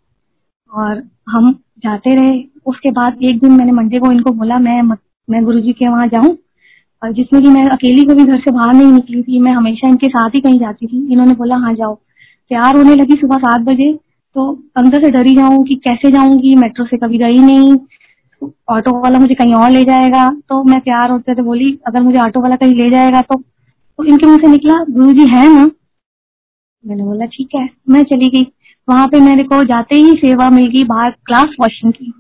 और 0.74 1.04
हम 1.30 1.52
जाते 1.84 2.16
रहे। 2.16 2.44
उसके 2.66 2.92
बाद 2.92 3.24
एक 3.24 3.40
दिन 3.40 3.52
मैंने 3.52 3.72
मंडे 3.72 4.00
को 4.00 4.12
इनको 4.12 4.32
बोला 4.32 4.58
मैं 4.60 4.82
मैं 5.28 5.44
गुरु 5.46 5.60
जी 5.60 5.74
के 5.74 5.88
वहाँ 5.90 6.08
जाऊँ? 6.08 6.36
और 7.02 7.12
जिसमें 7.14 7.42
कि 7.44 7.50
मैं 7.50 7.66
अकेली 7.70 8.04
कभी 8.04 8.24
घर 8.24 8.40
से 8.40 8.52
बाहर 8.52 8.74
नहीं 8.74 8.92
निकली 8.92 9.22
थी 9.24 9.40
मैं 9.40 9.52
हमेशा 9.52 9.88
इनके 9.88 10.08
साथ 10.08 10.36
ही 10.36 10.42
कहीं 10.42 10.60
जाती 10.60 10.88
थी। 10.88 11.06
इन्होंने 11.14 11.34
बोला 11.34 11.56
हाँ 11.56 11.74
जाओ। 11.74 11.96
तैयार 12.52 12.78
होने 12.78 12.96
लगी 12.96 13.16
सुबह 13.16 13.38
सात 13.38 13.62
बजे 13.62 13.92
तो 14.36 14.52
अंदर 14.78 15.02
से 15.02 15.10
डरी 15.12 15.36
जाऊँ 15.36 15.64
कि 15.66 15.76
कैसे 15.84 16.12
जाऊँगी 16.12 16.56
मेट्रो 16.56 16.86
से 16.86 16.98
कभी 16.98 17.18
गई 17.18 17.38
नहीं 17.38 17.76
ऑटो 18.70 19.00
वाला 19.02 19.20
मुझे 19.20 19.36
कहीं 19.36 19.54
और 19.54 19.70
ले 19.72 19.84
जाएगा। 19.84 20.30
तो 20.50 20.64
मैं 20.64 20.80
तैयार 20.80 21.12
होते 21.12 21.36
थे 21.36 21.42
बोली 21.42 21.72
अगर 21.88 22.02
मुझे 22.02 22.20
ऑटो 22.20 22.42
वाला 22.42 22.56
कहीं 22.56 22.76
ले 22.76 22.90
जाएगा 22.92 23.22
तो, 23.22 23.36
तो 23.36 24.04
इनके 24.04 24.28
मुँह 24.28 24.38
से 24.38 24.48
निकला 24.48 24.84
गुरु 24.90 25.14
जी 25.14 25.28
है 25.36 25.48
ना? 25.56 25.70
मैंने 26.84 27.04
बोला 27.04 27.26
ठीक 27.26 27.56
है। 27.56 27.68
मैं 27.90 28.04
चली 28.04 28.30
गई। 28.30 28.52
वहाँ 28.88 29.08
पे 29.08 29.20
मेरे 29.20 29.44
को 29.44 29.64
जाते 29.64 29.96
ही 29.96 30.14
सेवा 30.16 30.50
मिल 30.50 30.68
गई 30.68 30.84
बाहर 30.84 31.12
ग्लास 31.28 31.56
वॉशिंग 31.62 31.94
की। 31.94 32.14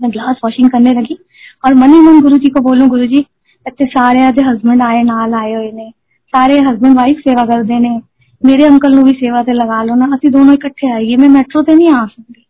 मैं 0.00 0.10
ग्लास 0.10 0.40
वॉशिंग 0.44 0.70
करने 0.70 0.92
लगी 0.94 1.18
और 1.64 1.74
मन 1.74 1.94
ही 1.94 2.00
मन 2.00 2.20
गुरु 2.20 2.38
जी 2.38 2.50
को 2.50 2.60
बोलू 2.60 2.86
गुरु 2.88 3.06
जी 3.06 3.24
इतने 3.66 3.86
सारे 3.86 4.22
आधे 4.22 4.44
हस्बैंड 4.44 4.82
आए 4.82 5.02
नाल 5.02 5.34
आए 5.34 5.52
हुए 5.54 5.70
ने। 5.72 5.90
सारे 6.32 6.58
हस्बैंड 6.60 6.96
वाइफ 6.96 7.18
सेवा 7.18 7.44
कर 7.46 7.64
देने 7.64 7.98
मेरे 8.42 8.64
अंकल 8.64 8.94
नु 8.94 9.02
भी 9.04 9.12
सेवा 9.14 9.40
ते 9.42 9.52
लगा 9.52 9.82
लो 9.84 9.94
ना, 9.94 10.06
असि 10.14 10.28
दोनों 10.30 10.54
इकट्ठे 10.54 10.92
आइए 10.94 11.16
मैं 11.16 11.28
मेट्रो 11.30 11.62
से 11.62 11.74
नहीं 11.74 11.92
आ 11.92 12.04
सकती 12.06 12.44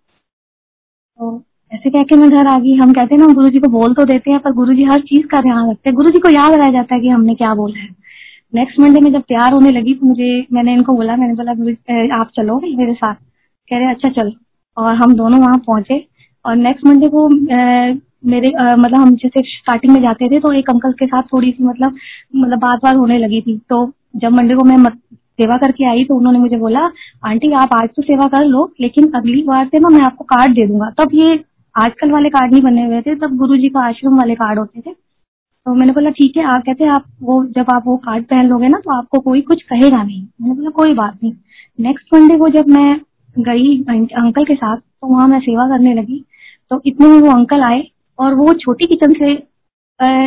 तो 1.21 1.43
ऐसे 1.73 1.91
कह 1.91 2.03
के 2.03 2.17
मैं 2.17 2.29
घर 2.31 2.47
आ 2.47 2.59
गई। 2.59 2.75
हम 2.77 2.93
कहते 2.93 3.15
हैं 3.15 3.21
ना 3.23 3.33
गुरु 3.35 3.49
जी 3.51 3.59
को 3.61 3.69
बोल 3.71 3.95
तो 3.95 4.05
देते 4.05 4.31
हैं, 4.31 4.39
पर 4.41 4.53
गुरु 4.53 4.75
जी 4.75 4.85
हर 4.85 5.01
चीज़ 5.03 5.27
का 5.27 5.41
ध्यान 5.41 5.71
रखते 5.71 5.91
हैं। 5.91 5.95
गुरु 5.97 6.11
जी 6.11 6.19
को 6.19 6.29
याद 6.31 6.55
रह 6.61 6.71
जाता 6.71 6.95
है 6.95 7.01
कि 7.01 7.09
हमने 7.09 7.35
क्या 7.35 7.55
बोला 7.55 7.81
है। 7.81 7.89
नेक्स्ट 8.53 8.79
मंडे 8.81 9.01
में 9.01 9.11
जब 9.13 9.21
तैयार 9.23 9.53
होने 9.53 9.71
लगी 9.71 9.95
तो 9.95 10.07
मुझे, 10.07 10.47
मैंने 10.53 10.73
इनको 10.75 10.95
बोला, 10.97 11.17
मैंने 11.17 11.35
बोला 11.35 12.21
आप 12.21 12.31
चलो 12.37 12.59
मेरे 12.61 12.95
साथ। 12.95 13.15
कह 13.15 13.79
रहे 13.79 13.91
अच्छा 13.91 14.09
चलो। 14.11 14.33
और 14.77 14.95
हम 14.97 15.15
दोनों 15.17 15.41
वहाँ 15.41 15.59
पहुँचे। 15.67 16.05
और 16.45 16.57
नेक्स्ट 16.57 16.87
मंडे 16.87 17.09
को 17.09 17.29
मेरे 17.29 18.49
मतलब 18.77 18.97
हम 18.97 19.15
जैसे 19.17 19.43
स्टार्टिंग 19.49 19.93
में 19.93 20.01
जाते 20.03 20.29
थे 20.31 20.41
तो 20.41 20.53
एक 20.53 20.71
अंकल 20.71 20.93
के 20.95 21.07
साथ 21.07 21.23
थोड़ी 21.33 21.51
सी 21.53 21.65
मतलब 21.65 21.97
मतलब 22.37 22.59
बात 22.61 22.81
बात 22.85 22.97
होने 22.97 23.19
लगी 23.19 23.41
थी। 23.43 23.57
तो 23.71 23.87
जब 24.17 24.33
मंडे 24.33 24.55
को 24.55 24.65
मैं 24.65 24.77
सेवा 25.43 25.57
करके 25.59 25.85
आई 25.89 26.05
तो 26.05 26.17
उन्होंने 26.17 26.39
मुझे 26.39 26.57
बोला, 26.59 26.81
आंटी, 27.25 27.53
आप 27.55 27.75
आज 27.75 27.89
तो 27.89 28.03
सेवा 28.05 28.27
कर 28.29 28.45
लो, 28.47 28.71
लेकिन 28.81 29.11
अगली 29.15 29.43
बार 29.45 29.67
से 29.67 29.79
ना 29.79 29.89
मैं 29.89 30.03
आपको 30.05 30.25
कार्ड 30.27 30.55
दे 30.55 30.67
दूँगा। 30.67 30.91
तब 30.99 31.15
ये 31.15 31.39
आजकल 31.75 32.11
वाले 32.13 32.29
कार्ड 32.31 32.53
नहीं 32.53 32.63
बने 32.63 32.85
हुए 32.87 33.01
थे, 33.03 33.15
तब 33.17 33.37
गुरु 33.39 33.57
जी 33.57 33.69
का 33.69 33.87
आश्रम 33.89 34.17
वाले 34.19 34.35
कार्ड 34.37 34.59
होते 34.59 34.81
थे। 34.81 34.93
तो 35.67 35.75
मैंने 35.75 35.93
बोला, 35.93 36.11
ठीक 36.11 36.37
है, 36.37 36.45
आप 36.45 36.63
कहते 36.67 36.87
आप 36.89 37.05
वो 37.23 37.45
जब 37.49 37.67
आप 37.75 37.83
वो 37.87 37.97
कार्ड 37.99 38.25
पहन 38.27 38.47
लोगे 38.49 38.69
ना 38.69 38.79
तो 38.79 38.91
आपको 38.93 39.19
कोई 39.21 39.41
कुछ 39.43 39.63
कहेगा 39.65 40.03
नहीं। 40.03 40.23
मैंने 40.41 40.55
बोला, 40.55 40.71
कोई 40.73 40.95
बात 40.95 41.19
नहीं। 41.23 41.33
नेक्स्ट 41.79 42.15
मंडे 42.15 42.39
को 42.39 42.49
जब 42.51 42.69
मैं 42.69 43.01
गई 43.37 43.77
अंकल 44.19 44.45
के 44.45 44.55
साथ 44.55 44.77
तो 44.77 45.07
वहाँ 45.07 45.27
मैं 45.29 45.41
सेवा 45.41 45.69
करने 45.69 45.95
लगी। 45.95 46.25
तो 46.71 46.81
इतने 46.87 47.09
में 47.09 47.21
वो 47.21 47.31
अंकल 47.31 47.63
आए 47.65 47.83
और 48.19 48.35
वो 48.35 48.53
छोटी 48.57 48.87
किचन 48.87 49.13
से 49.15 49.35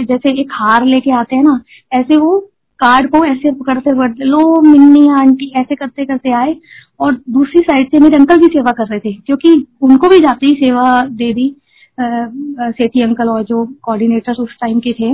जैसे 0.06 0.32
एक 0.42 0.52
हार 0.52 0.86
लेके 0.86 1.12
आते 1.14 1.36
हैं 1.36 1.44
ना, 1.44 1.60
ऐसे 1.92 2.18
वो 2.18 2.40
कार्ड 2.84 3.10
को 3.12 3.26
ऐसे 3.26 3.52
करते 3.52 3.92
करते, 3.92 4.26
लो, 4.26 4.62
मिन्नी, 4.62 5.08
आंटी, 5.12 5.52
ऐसे 5.56 5.76
करते 5.76 6.06
करते 6.06 6.32
आए 6.34 6.56
और 7.00 7.14
दूसरी 7.30 7.62
साइड 7.62 7.88
से 7.88 8.00
मेरे 8.00 8.16
अंकल 8.16 8.38
भी 8.38 8.48
सेवा 8.48 8.72
कर 8.72 8.88
रहे 8.88 9.00
थे 9.00 9.14
क्योंकि 9.16 9.54
उनको 9.82 10.10
भी 10.10 10.20
जाते 10.20 10.46
ही 10.46 10.56
सेवा 10.56 11.02
दे 11.12 11.34
दी 11.34 11.56
सेठी 12.00 13.02
अंकल 13.02 13.30
और 13.30 13.44
जो 13.44 13.66
कोऑर्डिनेटर 13.84 14.42
उस 14.42 14.56
टाइम 14.62 14.80
के 14.80 14.94
थे। 14.94 15.14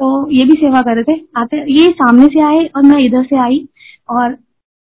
तो 0.00 0.30
ये 0.30 0.44
भी 0.44 0.52
सेवा 0.52 0.80
कर 0.82 0.94
रहे 0.94 1.04
थे। 1.04 1.20
आते, 1.36 1.56
ये 1.72 1.90
सामने 1.92 2.26
से 2.26 2.42
आए 2.42 2.64
और 2.76 2.82
मैं 2.82 2.98
इधर 2.98 3.24
से 3.24 3.36
आई 3.36 3.58
और 4.08 4.36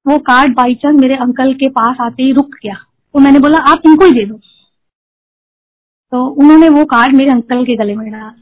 वो 0.07 0.19
कार्ड 0.19 0.55
बाई 0.57 0.75
चांस 0.75 1.01
मेरे 1.01 1.15
अंकल 1.17 1.53
के 1.55 1.69
पास 1.71 1.97
आते 2.01 2.23
ही 2.23 2.33
रुक 2.33 2.55
गया। 2.63 2.75
तो 3.15 3.21
मैंने 3.21 3.39
बोला, 3.39 3.59
आप 3.71 3.83
इनको 3.87 4.05
ही 4.05 4.13
दे 4.13 4.25
दो। 4.27 4.35
तो 6.13 6.27
उन्होंने 6.27 6.69
वो 6.69 6.85
कार्ड 6.85 7.17
मेरे 7.17 7.31
अंकल 7.31 7.65
के 7.65 7.77
गले 7.77 7.95
में 7.95 8.11
डाल। 8.13 8.33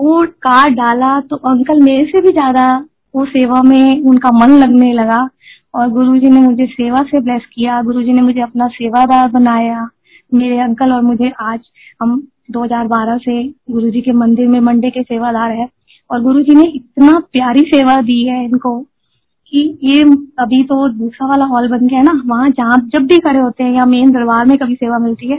वो 0.00 0.24
कार्ड 0.42 0.74
डाला 0.74 1.18
तो 1.20 1.36
अंकल 1.48 1.82
मेरे 1.82 2.04
से 2.06 2.20
भी 2.22 2.32
ज़्यादा 2.32 2.62
वो 3.14 3.24
सेवा 3.26 3.62
में 3.62 4.02
उनका 4.02 4.30
मन 4.34 4.50
लगने 4.58 4.92
लगा 4.94 5.28
और 5.74 5.88
गुरुजी 5.90 6.30
ने 6.30 6.40
मुझे 6.40 6.66
सेवा 6.66 7.02
से 7.02 7.20
ब्लेस 7.20 7.42
किया। 7.54 7.80
गुरुजी 7.82 8.12
ने 8.12 8.22
मुझे 8.22 8.40
अपना 8.40 8.66
सेवादार 8.70 9.28
बनाया। 9.30 9.88
मेरे 10.32 10.60
अंकल 10.60 10.92
और 10.92 11.02
मुझे 11.02 11.30
आज 11.42 11.60
हम 12.02 12.20
2012 12.50 13.18
से 13.18 13.42
गुरुजी 13.70 14.00
के 14.00 14.12
मंदिर 14.14 14.48
में 14.48 14.58
मंडे 14.62 14.90
के 14.90 15.02
सेवादार 15.02 15.50
है 15.50 15.66
और 16.10 16.22
गुरुजी 16.22 16.54
ने 16.54 16.66
इतना 16.68 17.18
प्यारी 17.32 17.62
सेवा 17.66 17.96
दी 18.02 18.22
है 18.24 18.44
इनको 18.44 18.78
कि 19.52 19.60
ये 19.84 20.00
अभी 20.40 20.62
तो 20.64 20.88
दूसरा 20.90 21.28
वाला 21.28 21.44
हॉल 21.46 21.68
बन 21.68 21.86
गया 21.86 21.98
है 21.98 22.04
ना, 22.04 22.22
वहाँ 22.26 22.50
जहाँ 22.50 22.76
जब 22.92 23.06
भी 23.06 23.18
खड़े 23.18 23.38
होते 23.38 23.64
हैं 23.64 23.74
या 23.74 23.86
मेन 23.86 24.10
दरबार 24.10 24.44
में 24.46 24.56
कभी 24.58 24.74
सेवा 24.74 24.98
मिलती 24.98 25.30
है 25.30 25.38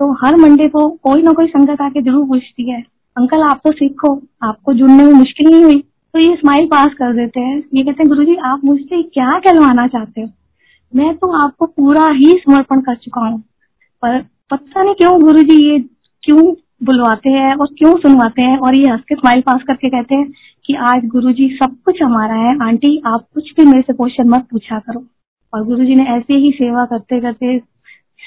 तो 0.00 0.12
हर 0.22 0.36
मंडे 0.36 0.68
को 0.68 0.88
कोई 1.02 1.22
ना 1.22 1.32
कोई 1.32 1.46
संगत 1.48 1.80
आके 1.80 2.02
ज़रूर 2.02 2.26
पूछती 2.28 2.70
है। 2.70 2.82
अंकल, 3.16 3.42
आप 3.42 3.60
तो 3.64 3.72
सीखो। 3.72 4.22
आपको 4.42 4.72
जुड़ने 4.72 5.04
में 5.04 5.12
मुश्किल 5.12 5.50
नहीं 5.50 5.64
हुई। 5.64 5.80
तो 6.14 6.18
ये 6.18 6.36
स्माइल 6.36 6.66
पास 6.66 6.86
कर 6.86 7.16
देते 7.16 7.40
हैं। 7.40 7.56
ये 7.74 7.82
कहते 7.82 8.02
हैं 8.02 8.08
गुरु 8.08 8.24
जी 8.24 8.34
आप 8.34 8.60
मुझसे 8.64 9.02
क्या 9.02 9.38
कहलवाना 9.38 9.86
चाहते 9.86 10.20
हो? 10.20 10.28
मैं 10.96 11.14
तो 11.14 11.32
आपको 11.44 11.66
पूरा 11.66 12.10
ही 12.10 12.32
समर्पण 12.32 12.80
कर 12.80 12.94
चुका 12.94 13.20
हूँ। 13.20 13.40
पर 14.02 14.22
पता 14.50 14.82
नहीं 14.82 14.94
क्यों 14.94 15.20
गुरु 15.20 15.42
जी 15.42 15.72
ये 15.72 15.78
क्यों 16.22 16.54
बुलवाते 16.84 17.30
हैं 17.30 17.54
और 17.54 17.66
क्यों 17.66 17.96
सुनवाते 17.96 18.42
हैं 18.42 18.58
और 18.58 18.74
ये 18.74 18.90
हंस 18.90 19.00
के 19.00 19.14
स्माइल 19.14 19.40
पास 19.40 19.60
करके 19.66 19.88
कहते 19.88 20.18
हैं 20.18 20.32
कि 20.66 20.74
आज 20.74 21.06
गुरु 21.06 21.32
जी 21.32 21.58
सब 21.62 21.76
कुछ 21.84 22.02
हमारा 22.02 22.34
है। 22.34 22.54
आंटी, 22.62 23.02
आप 23.06 23.26
कुछ 23.34 23.52
भी 23.56 23.64
मेरे 23.64 23.82
से 23.82 23.92
क्वेश्चन 23.92 24.28
मत 24.28 24.46
पूछा 24.50 24.78
करो। 24.78 25.04
और 25.54 25.64
गुरु 25.64 25.84
जी 25.84 25.94
ने 25.94 26.04
ऐसे 26.04 26.34
ही 26.34 26.50
सेवा 26.50 26.84
करते 26.84 27.20
करते 27.20 27.58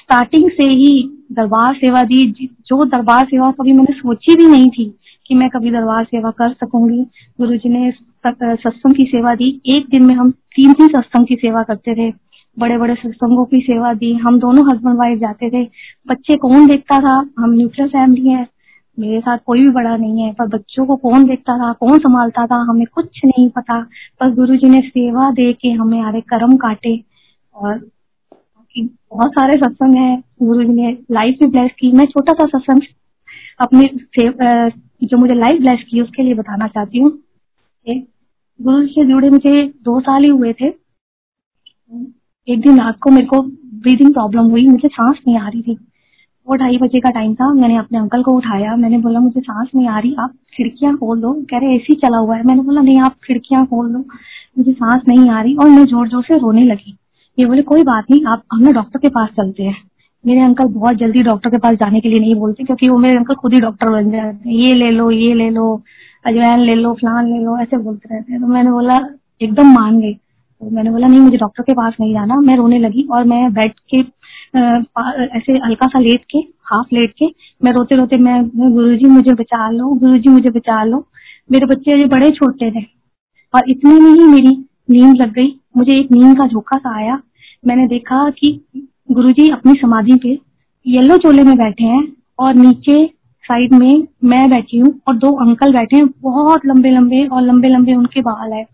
स्टार्टिंग 0.01 0.49
से 0.49 0.63
ही 0.63 1.09
दरबार 1.31 1.73
सेवा 1.75 2.03
दी। 2.03 2.31
जो 2.67 2.85
दरबार 2.85 3.25
सेवा 3.25 3.51
कभी 3.51 3.73
मैंने 3.73 3.93
सोची 3.93 4.35
भी 4.35 4.47
नहीं 4.47 4.69
थी 4.69 4.85
कि 5.27 5.35
मैं 5.35 5.49
कभी 5.49 5.71
दरबार 5.71 6.03
सेवा 6.03 6.31
कर 6.31 6.53
सकूँगी। 6.53 7.01
गुरु 7.39 7.57
जी 7.57 7.69
ने 7.69 7.91
सत्संग 8.27 8.93
की 8.93 9.05
सेवा 9.05 9.35
दी। 9.35 9.61
एक 9.65 9.89
दिन 9.89 10.03
में 10.03 10.15
हम 10.15 10.31
तीन 10.31 10.73
तीन 10.73 10.87
सत्संग 10.87 11.25
की 11.25 11.35
सेवा 11.35 11.63
करते 11.63 11.95
थे। 11.95 12.13
बड़े 12.59 12.77
बड़े 12.77 12.95
सत्संगों 12.95 13.45
की 13.45 13.59
सेवा 13.59 13.93
दी। 13.93 14.13
हम 14.13 14.39
दोनों 14.39 14.65
हस्बैंड 14.65 14.97
वाइफ 14.97 15.19
जाते 15.19 15.49
थे। 15.49 15.63
बच्चे 16.07 16.35
कौन 16.35 16.65
देखता 16.67 16.99
था? 16.99 17.29
हम 17.39 17.51
न्यूक्लियर 17.51 17.89
फैमिली 17.89 18.29
है। 18.29 18.47
मेरे 18.99 19.19
साथ 19.19 19.37
कोई 19.45 19.59
भी 19.59 19.69
बड़ा 19.69 19.97
नहीं 19.97 20.21
है। 20.21 20.33
पर 20.33 20.47
बच्चों 20.47 20.85
को 20.85 20.95
कौन 20.95 21.25
देखता 21.25 21.57
था? 21.57 21.73
कौन 21.73 21.97
संभालता 21.99 22.45
था? 22.45 22.55
हमें 22.55 22.85
कुछ 22.93 23.21
नहीं 23.25 23.49
पता। 23.49 23.81
पर 24.19 24.33
गुरु 24.33 24.55
जी 24.55 24.69
ने 24.69 24.81
सेवा 24.81 25.31
दे 25.31 25.53
के 25.53 25.69
हमें 25.71 26.01
आरे 26.01 26.21
कर्म 26.21 26.57
काटे। 26.57 27.03
और 27.55 27.87
बहुत 28.75 29.31
सारे 29.31 29.57
सत्संग 29.57 29.95
है 29.95 30.15
गुरु 30.41 30.63
जी 30.63 30.73
ने 30.73 30.91
लाइफ 31.11 31.37
भी 31.39 31.47
ब्लेस 31.47 31.71
की। 31.79 31.91
मैं 31.91 32.05
छोटा 32.05 32.33
सा 32.33 32.45
सत्संग 32.47 32.81
अपने 33.59 33.89
जो 35.03 35.17
मुझे 35.17 35.33
लाइफ 35.33 35.59
ब्लेस 35.61 35.83
की, 35.89 36.01
उसके 36.01 36.23
लिए 36.23 36.33
बताना 36.33 36.67
चाहती 36.67 36.99
हूँ। 36.99 37.11
गुरु 38.59 38.81
जी 38.81 38.93
से 38.93 39.05
जुड़े 39.05 39.29
मुझे 39.29 39.63
दो 39.83 39.99
साल 40.01 40.23
ही 40.23 40.29
हुए 40.29 40.53
थे। 40.53 40.67
एक 42.47 42.61
दिन 42.61 42.79
रात 42.79 42.97
को 43.01 43.11
मेरे 43.11 43.25
को 43.27 43.41
ब्रीदिंग 43.41 44.13
प्रॉब्लम 44.13 44.49
हुई, 44.51 44.67
मुझे 44.67 44.87
सांस 44.87 45.17
नहीं 45.27 45.37
आ 45.37 45.47
रही 45.47 45.61
थी। 45.61 45.77
वो 46.47 46.55
ढाई 46.55 46.77
बजे 46.77 46.99
का 46.99 47.09
टाइम 47.09 47.33
था, 47.35 47.51
मैंने 47.53 47.77
अपने 47.77 47.97
अंकल 47.97 48.23
को 48.23 48.31
उठाया, 48.31 48.75
मैंने 48.75 48.97
बोला, 48.97 49.19
मुझे 49.19 49.41
सांस 49.41 49.69
नहीं 49.75 49.87
आ 49.87 49.99
रही, 49.99 50.15
आप 50.19 50.33
खिड़कियाँ 50.53 50.95
खोल 50.97 51.21
दो। 51.21 51.33
कह 51.51 51.57
रहे 51.57 51.75
एसी 51.75 51.93
चला 51.95 52.17
हुआ 52.17 52.35
है। 52.37 52.43
मैंने 52.43 52.61
बोला, 52.61 52.81
नहीं, 52.81 52.99
आप 53.01 53.15
खिड़कियाँ 53.23 53.65
खोल 53.65 53.91
दो, 53.93 53.99
मुझे 54.57 54.73
सांस 54.73 55.01
नहीं 55.07 55.29
आ 55.29 55.41
रही। 55.41 55.55
और 55.55 55.69
मैं 55.69 55.85
ज़ोर 55.85 56.07
ज़ोर 56.09 56.23
से 56.23 56.37
रोने 56.37 56.63
लगी। 56.63 56.95
ये 57.37 57.45
बोले, 57.45 57.61
कोई 57.61 57.83
बात 57.83 58.05
नहीं, 58.11 58.25
आप, 58.25 58.43
हम 58.53 58.71
डॉक्टर 58.73 58.99
के 58.99 59.09
पास 59.09 59.29
चलते 59.37 59.63
हैं. 59.63 59.75
मेरे 60.23 60.41
अंकल 60.41 60.65
बहुत 60.73 60.95
जल्दी 60.95 61.21
डॉक्टर 61.23 61.49
के 61.49 61.57
पास 61.57 61.73
जाने 61.73 61.99
के 61.99 62.09
लिए 62.09 62.19
नहीं 62.19 62.35
बोलते, 62.35 62.63
क्योंकि 62.63 62.89
वो 62.89 62.97
मेरे 62.97 63.17
अंकल 63.17 63.35
खुद 63.35 63.53
ही 63.53 63.59
डॉक्टर 63.61 63.91
बन 63.91 64.09
जाते 64.11 64.49
हैं 64.49 64.55
ये 64.57 64.73
ले 64.73 64.89
लो, 64.91 65.09
ये 65.11 65.33
ले 65.33 65.49
लो, 65.49 65.73
अजवैन 66.25 66.59
ले 66.59 66.75
लो, 66.75 66.93
फलान 66.93 67.25
ले 67.25 67.43
लो, 67.43 67.57
ऐसे 67.57 67.77
बोलते 67.77 68.15
रहते 68.15 68.33
हैं। 68.33 68.41
तो 68.41 68.47
मैंने 68.47 68.71
बोला, 68.71 68.99
एकदम 69.41 69.73
मान 69.73 69.99
गई। 69.99 70.13
तो 70.13 70.69
मैंने 70.69 70.91
बोला, 70.91 71.07
नहीं, 71.07 71.19
मुझे 71.19 71.37
डॉक्टर 71.37 71.63
के 71.63 71.73
पास 71.73 71.93
नहीं 72.01 72.13
जाना। 72.13 72.35
मैं 72.41 72.55
रोने 72.57 72.79
लगी 72.79 73.07
और 73.11 73.23
मैं 73.23 73.53
बैठ 73.53 73.73
के 73.93 74.03
ऐसे 75.37 75.53
हल्का 75.57 75.87
सा 75.87 75.99
लेट 75.99 76.23
के 76.31 76.37
हाफ़ 76.65 76.95
लेट 76.95 77.13
के, 77.17 77.25
मैं 77.63 77.71
रोते 77.71 77.95
रोते 77.95 78.17
मैं 78.17 78.41
गुरु 78.47 78.95
जी 78.95 79.05
मुझे 79.05 79.33
बचा 79.33 79.69
लो 79.71 79.87
गुरु 79.95 80.17
जी 80.17 80.29
मुझे 80.29 80.49
बचा 80.49 80.83
लो। 80.83 81.05
मेरे 81.51 81.65
बच्चे 81.65 82.05
बड़े 82.07 82.29
छोटे 82.31 82.69
थे 82.71 82.83
और 83.53 83.69
इतने 83.69 83.99
में 83.99 84.11
ही 84.11 84.25
मेरी 84.25 84.55
नींद 84.89 85.21
लग 85.21 85.31
गई। 85.33 85.53
मुझे 85.77 85.99
एक 85.99 86.11
नींद 86.11 86.37
का 86.37 86.47
झोंका 86.47 86.77
सा 86.77 86.95
आया। 86.97 87.19
मैंने 87.63 87.87
देखा 87.87 88.29
कि 88.29 88.59
गुरुजी 89.11 89.49
अपनी 89.49 89.73
समाधि 89.73 90.15
पे 90.23 90.37
येलो 90.85 91.17
चोले 91.17 91.43
में 91.43 91.55
बैठे 91.57 91.83
हैं 91.83 92.03
और 92.39 92.53
नीचे 92.55 93.05
साइड 93.45 93.73
में 93.73 94.03
मैं 94.23 94.49
बैठी 94.49 94.77
हूँ 94.77 94.93
और 95.07 95.15
दो 95.15 95.29
अंकल 95.45 95.73
बैठे 95.73 95.97
हैं। 95.97 96.07
बहुत 96.21 96.65
लंबे 96.65 96.91
लंबे 96.91 97.25
और 97.27 97.41
लंबे 97.41 97.69
लंबे 97.69 97.95
उनके 97.95 98.21
बाल 98.21 98.53
है। 98.53 98.65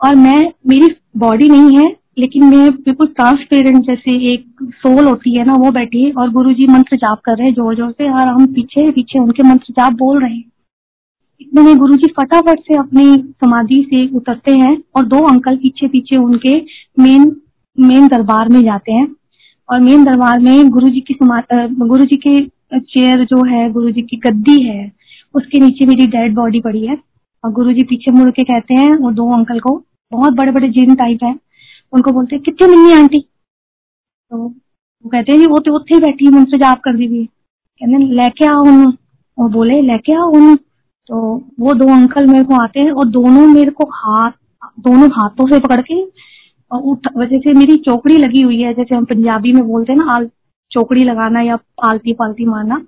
और 0.00 0.14
मैं, 0.14 0.40
मेरी 0.68 0.94
बॉडी 1.16 1.48
नहीं 1.48 1.76
है, 1.76 1.88
लेकिन 2.18 2.44
मैं 2.44 2.70
बिल्कुल 2.70 3.06
ट्रांसपेरेंट 3.06 3.84
जैसे 3.86 4.16
एक 4.32 4.44
सोल 4.74 5.04
होती 5.04 5.36
है 5.36 5.44
ना, 5.44 5.54
वो 5.54 5.70
बैठी 5.70 6.02
है 6.02 6.12
और 6.12 6.30
गुरुजी 6.30 6.66
मंत्र 6.66 6.96
जाप 6.96 7.20
कर 7.24 7.36
रहे 7.36 7.46
हैं 7.46 7.54
ज़ोर 7.54 7.76
ज़ोर 7.76 7.90
से 7.90 8.10
और 8.10 8.28
हम 8.28 8.46
पीछे 8.46 8.90
पीछे 8.90 9.18
उनके 9.18 9.42
मंत्र 9.42 9.72
जाप 9.72 9.92
बोल 9.92 10.20
रहे 10.22 10.34
हैं। 10.34 10.51
इतने 11.42 11.62
में 11.62 11.78
गुरु 11.78 11.94
जी 11.96 12.12
फटाफट 12.16 12.60
से 12.60 12.74
अपनी 12.78 13.04
समाधि 13.34 13.82
से 13.90 14.06
उतरते 14.16 14.52
हैं 14.54 14.76
और 14.96 15.06
दो 15.06 15.26
अंकल 15.28 15.56
पीछे 15.56 15.88
पीछे 15.88 16.16
उनके 16.18 16.56
मेन 16.98 17.30
मेन 17.78 18.08
दरबार 18.08 18.48
में 18.48 18.62
जाते 18.62 18.92
हैं। 18.92 19.06
और 19.68 19.80
मेन 19.80 20.04
दरबार 20.04 20.38
में 20.40 20.70
गुरु 20.70 20.88
जी 20.88 21.00
की 21.02 21.14
गुरु 21.14 22.04
जी 22.04 22.16
के 22.26 22.40
चेयर 22.78 23.24
जो 23.24 23.44
है 23.46 23.70
गुरु 23.72 23.90
जी 23.90 24.02
की 24.02 24.16
गद्दी 24.18 24.60
है, 24.62 24.90
उसके 25.34 25.58
नीचे 25.58 25.86
मेरी 25.86 26.06
डेड 26.08 26.34
बॉडी 26.34 26.60
पड़ी 26.60 26.86
है। 26.86 26.96
और 27.44 27.52
गुरु 27.52 27.72
जी 27.72 27.82
पीछे 27.84 28.12
मुड़ 28.12 28.30
के 28.30 28.44
कहते 28.44 28.74
हैं 28.74 28.96
वो 28.96 29.10
दो 29.12 29.32
अंकल 29.34 29.60
को, 29.60 29.76
बहुत 30.12 30.32
बड़े 30.32 30.52
बड़े 30.52 30.68
जिन 30.70 30.94
टाइप 30.94 31.24
है, 31.24 31.34
उनको 31.92 32.12
बोलते 32.12 32.36
हैं, 32.36 32.42
कितने 32.42 32.68
मिलनी 32.68 32.92
आंटी? 32.94 33.20
तो 33.20 34.36
वो 34.38 35.08
कहते 35.08 35.32
हैं 35.32 35.46
वो 35.46 35.58
तो 35.58 35.74
उत्थे 35.76 35.94
ही 35.94 36.00
बैठी 36.00 36.28
मुझसे 36.30 36.58
जाप 36.58 36.80
कर 36.80 36.96
दी 36.96 37.08
थी 37.08 37.24
कहने 37.24 37.98
लेके 38.14 38.46
आओ 38.46 38.62
उन 38.62 38.84
वो 39.38 39.48
बोले, 39.50 39.80
लेके 39.82 40.12
आओ 40.14 40.30
उन 40.30 40.54
तो 41.08 41.20
वो 41.60 41.72
दो 41.74 41.86
अंकल 41.94 42.26
मेरे 42.26 42.44
को 42.44 42.54
आते 42.54 42.80
हैं 42.80 42.90
और 42.92 43.08
दोनों 43.08 43.46
मेरे 43.46 43.70
को 43.70 43.84
हाथ, 43.86 44.30
दोनों 44.80 45.08
हाथों 45.10 45.46
से 45.48 45.58
पकड़ 45.60 45.80
के 45.80 46.04
जैसे 47.26 47.52
मेरी 47.52 47.76
चौकड़ी 47.76 48.16
लगी 48.16 48.40
हुई 48.42 48.60
है, 48.60 48.72
जैसे 48.74 48.94
हम 48.94 49.04
पंजाबी 49.04 49.52
में 49.52 49.66
बोलते 49.66 49.92
हैं 49.92 49.98
ना, 49.98 50.12
आल, 50.12 50.28
चौकड़ी 50.70 51.04
लगाना 51.04 51.40
या 51.40 51.56
पालती 51.56 52.12
पालती 52.12 52.44
मारना, 52.46 52.80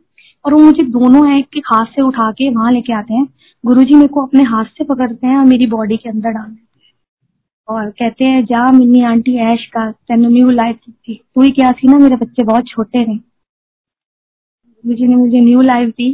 और 0.44 0.54
वो 0.54 0.60
मुझे 0.60 0.82
दोनों 0.90 1.28
है 1.30 1.40
कि 1.42 1.62
हाथ 1.66 1.86
से 1.86 2.02
उठा 2.02 2.30
के 2.32 2.48
वहाँ 2.50 2.72
लेके 2.72 2.92
आते 2.92 3.14
हैं। 3.14 3.26
गुरुजी 3.64 3.94
मेरे 3.94 4.08
को 4.08 4.22
अपने 4.22 4.42
हाथ 4.44 4.64
से 4.68 4.84
पकड़ते 4.84 5.26
हैं 5.26 5.36
और 5.38 5.44
मेरी 5.46 5.66
बॉडी 5.66 5.96
के 5.96 6.08
अंदर 6.10 6.30
डाल 6.30 6.50
देते 6.50 6.78
हैं। 6.78 6.92
और 7.68 7.90
कहते 7.90 8.24
हैं, 8.24 8.44
जा 8.44 8.70
मिनी 8.72 9.02
आंटी, 9.04 9.36
ऐश 9.44 9.66
का 9.66 9.90
तेन 9.90 10.26
न्यू 10.26 10.50
लाइफ 10.50 10.76
दी। 10.88 11.20
तू 11.34 11.42
ही 11.42 11.50
क्या 11.50 11.70
सी 11.70 11.88
ना, 11.88 11.98
मेरे 11.98 12.16
बच्चे 12.16 12.44
बहुत 12.44 12.68
छोटे 12.68 13.04
थे। 13.04 13.16
गुरु 13.16 14.94
जी 14.94 15.06
ने 15.06 15.16
मुझे 15.16 15.40
न्यू 15.40 15.60
लाइफ 15.62 15.88
दी। 15.90 16.10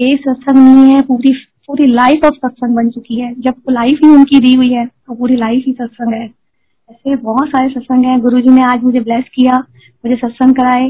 ये 0.00 0.16
सत्संग 0.16 0.58
नहीं 0.58 0.94
है, 0.94 1.00
पूरी 1.02 1.32
पूरी 1.68 1.86
लाइफ 1.86 2.24
ऑफ़ 2.24 2.34
सत्संग 2.36 2.74
बन 2.76 2.88
चुकी 2.90 3.20
है। 3.20 3.32
जब 3.34 3.54
लाइफ 3.70 3.98
ही 4.04 4.08
उनकी 4.08 4.38
दी 4.40 4.52
हुई 4.56 4.70
है 4.70 4.84
तो 4.86 5.14
पूरी 5.14 5.36
लाइफ 5.36 5.64
ही 5.66 5.72
सत्संग 5.72 6.14
है। 6.14 6.24
ऐसे 6.90 7.16
बहुत 7.16 7.48
सारे 7.48 7.68
सत्संग 7.70 8.04
हैं। 8.04 8.20
गुरु 8.20 8.38
ने 8.50 8.62
आज 8.62 8.82
मुझे 8.82 9.00
ब्लेस 9.00 9.24
किया, 9.34 9.58
मुझे 10.04 10.16
सत्संग 10.16 10.54
कराए। 10.54 10.88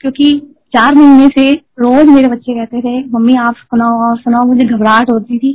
क्योंकि 0.00 0.38
चार 0.74 0.94
महीने 0.94 1.28
से 1.28 1.52
रोज 1.52 2.06
मेरे 2.06 2.28
बच्चे 2.28 2.54
कहते 2.54 2.80
थे, 2.80 2.98
मम्मी, 3.08 3.34
आप 3.36 3.54
सुनाओ 3.54 4.00
और 4.02 4.16
सुनाओ। 4.18 4.42
मुझे 4.44 4.66
घबराहट 4.66 5.10
होती 5.10 5.38
थी। 5.38 5.54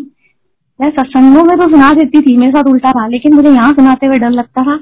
मैं 0.79 0.89
सत्संगों 0.91 1.43
में 1.43 1.55
तो 1.57 1.69
सुना 1.69 1.91
देती 1.93 2.21
थी, 2.21 2.37
मेरे 2.37 2.51
साथ 2.51 2.69
उल्टा 2.71 2.91
था, 2.91 3.07
लेकिन 3.07 3.33
मुझे 3.33 3.49
यहाँ 3.49 3.73
सुनाते 3.73 4.07
हुए 4.07 4.19
डर 4.19 4.29
लगता 4.29 4.63
था, 4.63 4.77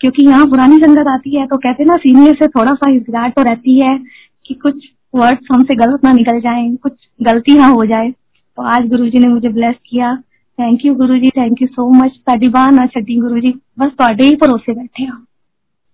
क्योंकि 0.00 0.26
यहाँ 0.26 0.46
पुरानी 0.46 0.76
संगत 0.76 1.08
आती 1.08 1.36
है 1.36 1.46
तो 1.46 1.56
कहते 1.56 1.84
ना, 1.84 1.96
सीनियर 1.96 2.34
से 2.34 2.48
थोड़ा 2.48 2.72
सा 2.72 2.90
हिचकिचाहट 2.90 3.34
तो 3.34 3.42
रहती 3.42 3.80
है 3.84 3.98
कि 4.46 4.54
कुछ 4.54 4.84
वर्ड्स 5.14 5.48
हमसे 5.52 5.74
गलत 5.74 6.04
ना 6.04 6.12
निकल 6.12 6.40
जाए, 6.40 6.76
कुछ 6.76 6.92
गलती 7.22 7.56
ना 7.56 7.66
हो 7.66 7.84
जाए। 7.86 8.10
तो 8.10 8.62
आज 8.62 8.88
गुरु 8.88 9.08
जी 9.08 9.18
ने 9.18 9.28
मुझे 9.28 9.48
ब्लेस 9.48 9.74
किया। 9.86 10.14
Thank 10.58 10.80
you 10.84 10.94
Guru 10.94 11.18
ji 11.18 11.28
thank 11.28 11.62
you 11.62 11.68
so 11.68 11.88
much 11.90 12.10
साडीबान 12.10 12.78
और 12.78 12.86
छठी 12.86 13.20
गुरु 13.20 13.40
जी 13.40 13.54
बस 13.78 13.92
थोड़े 14.00 14.24
ही 14.24 14.36
भरोसे 14.36 14.72
बैठे 14.72 15.04
हाँ। 15.04 15.26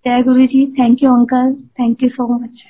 जय 0.04 0.22
Guru 0.22 0.46
ji 0.46 0.66
thank 0.66 1.02
you 1.02 1.10
uncle 1.10 1.52
thank 1.80 2.02
you 2.02 2.08
so 2.08 2.38
much 2.38 2.62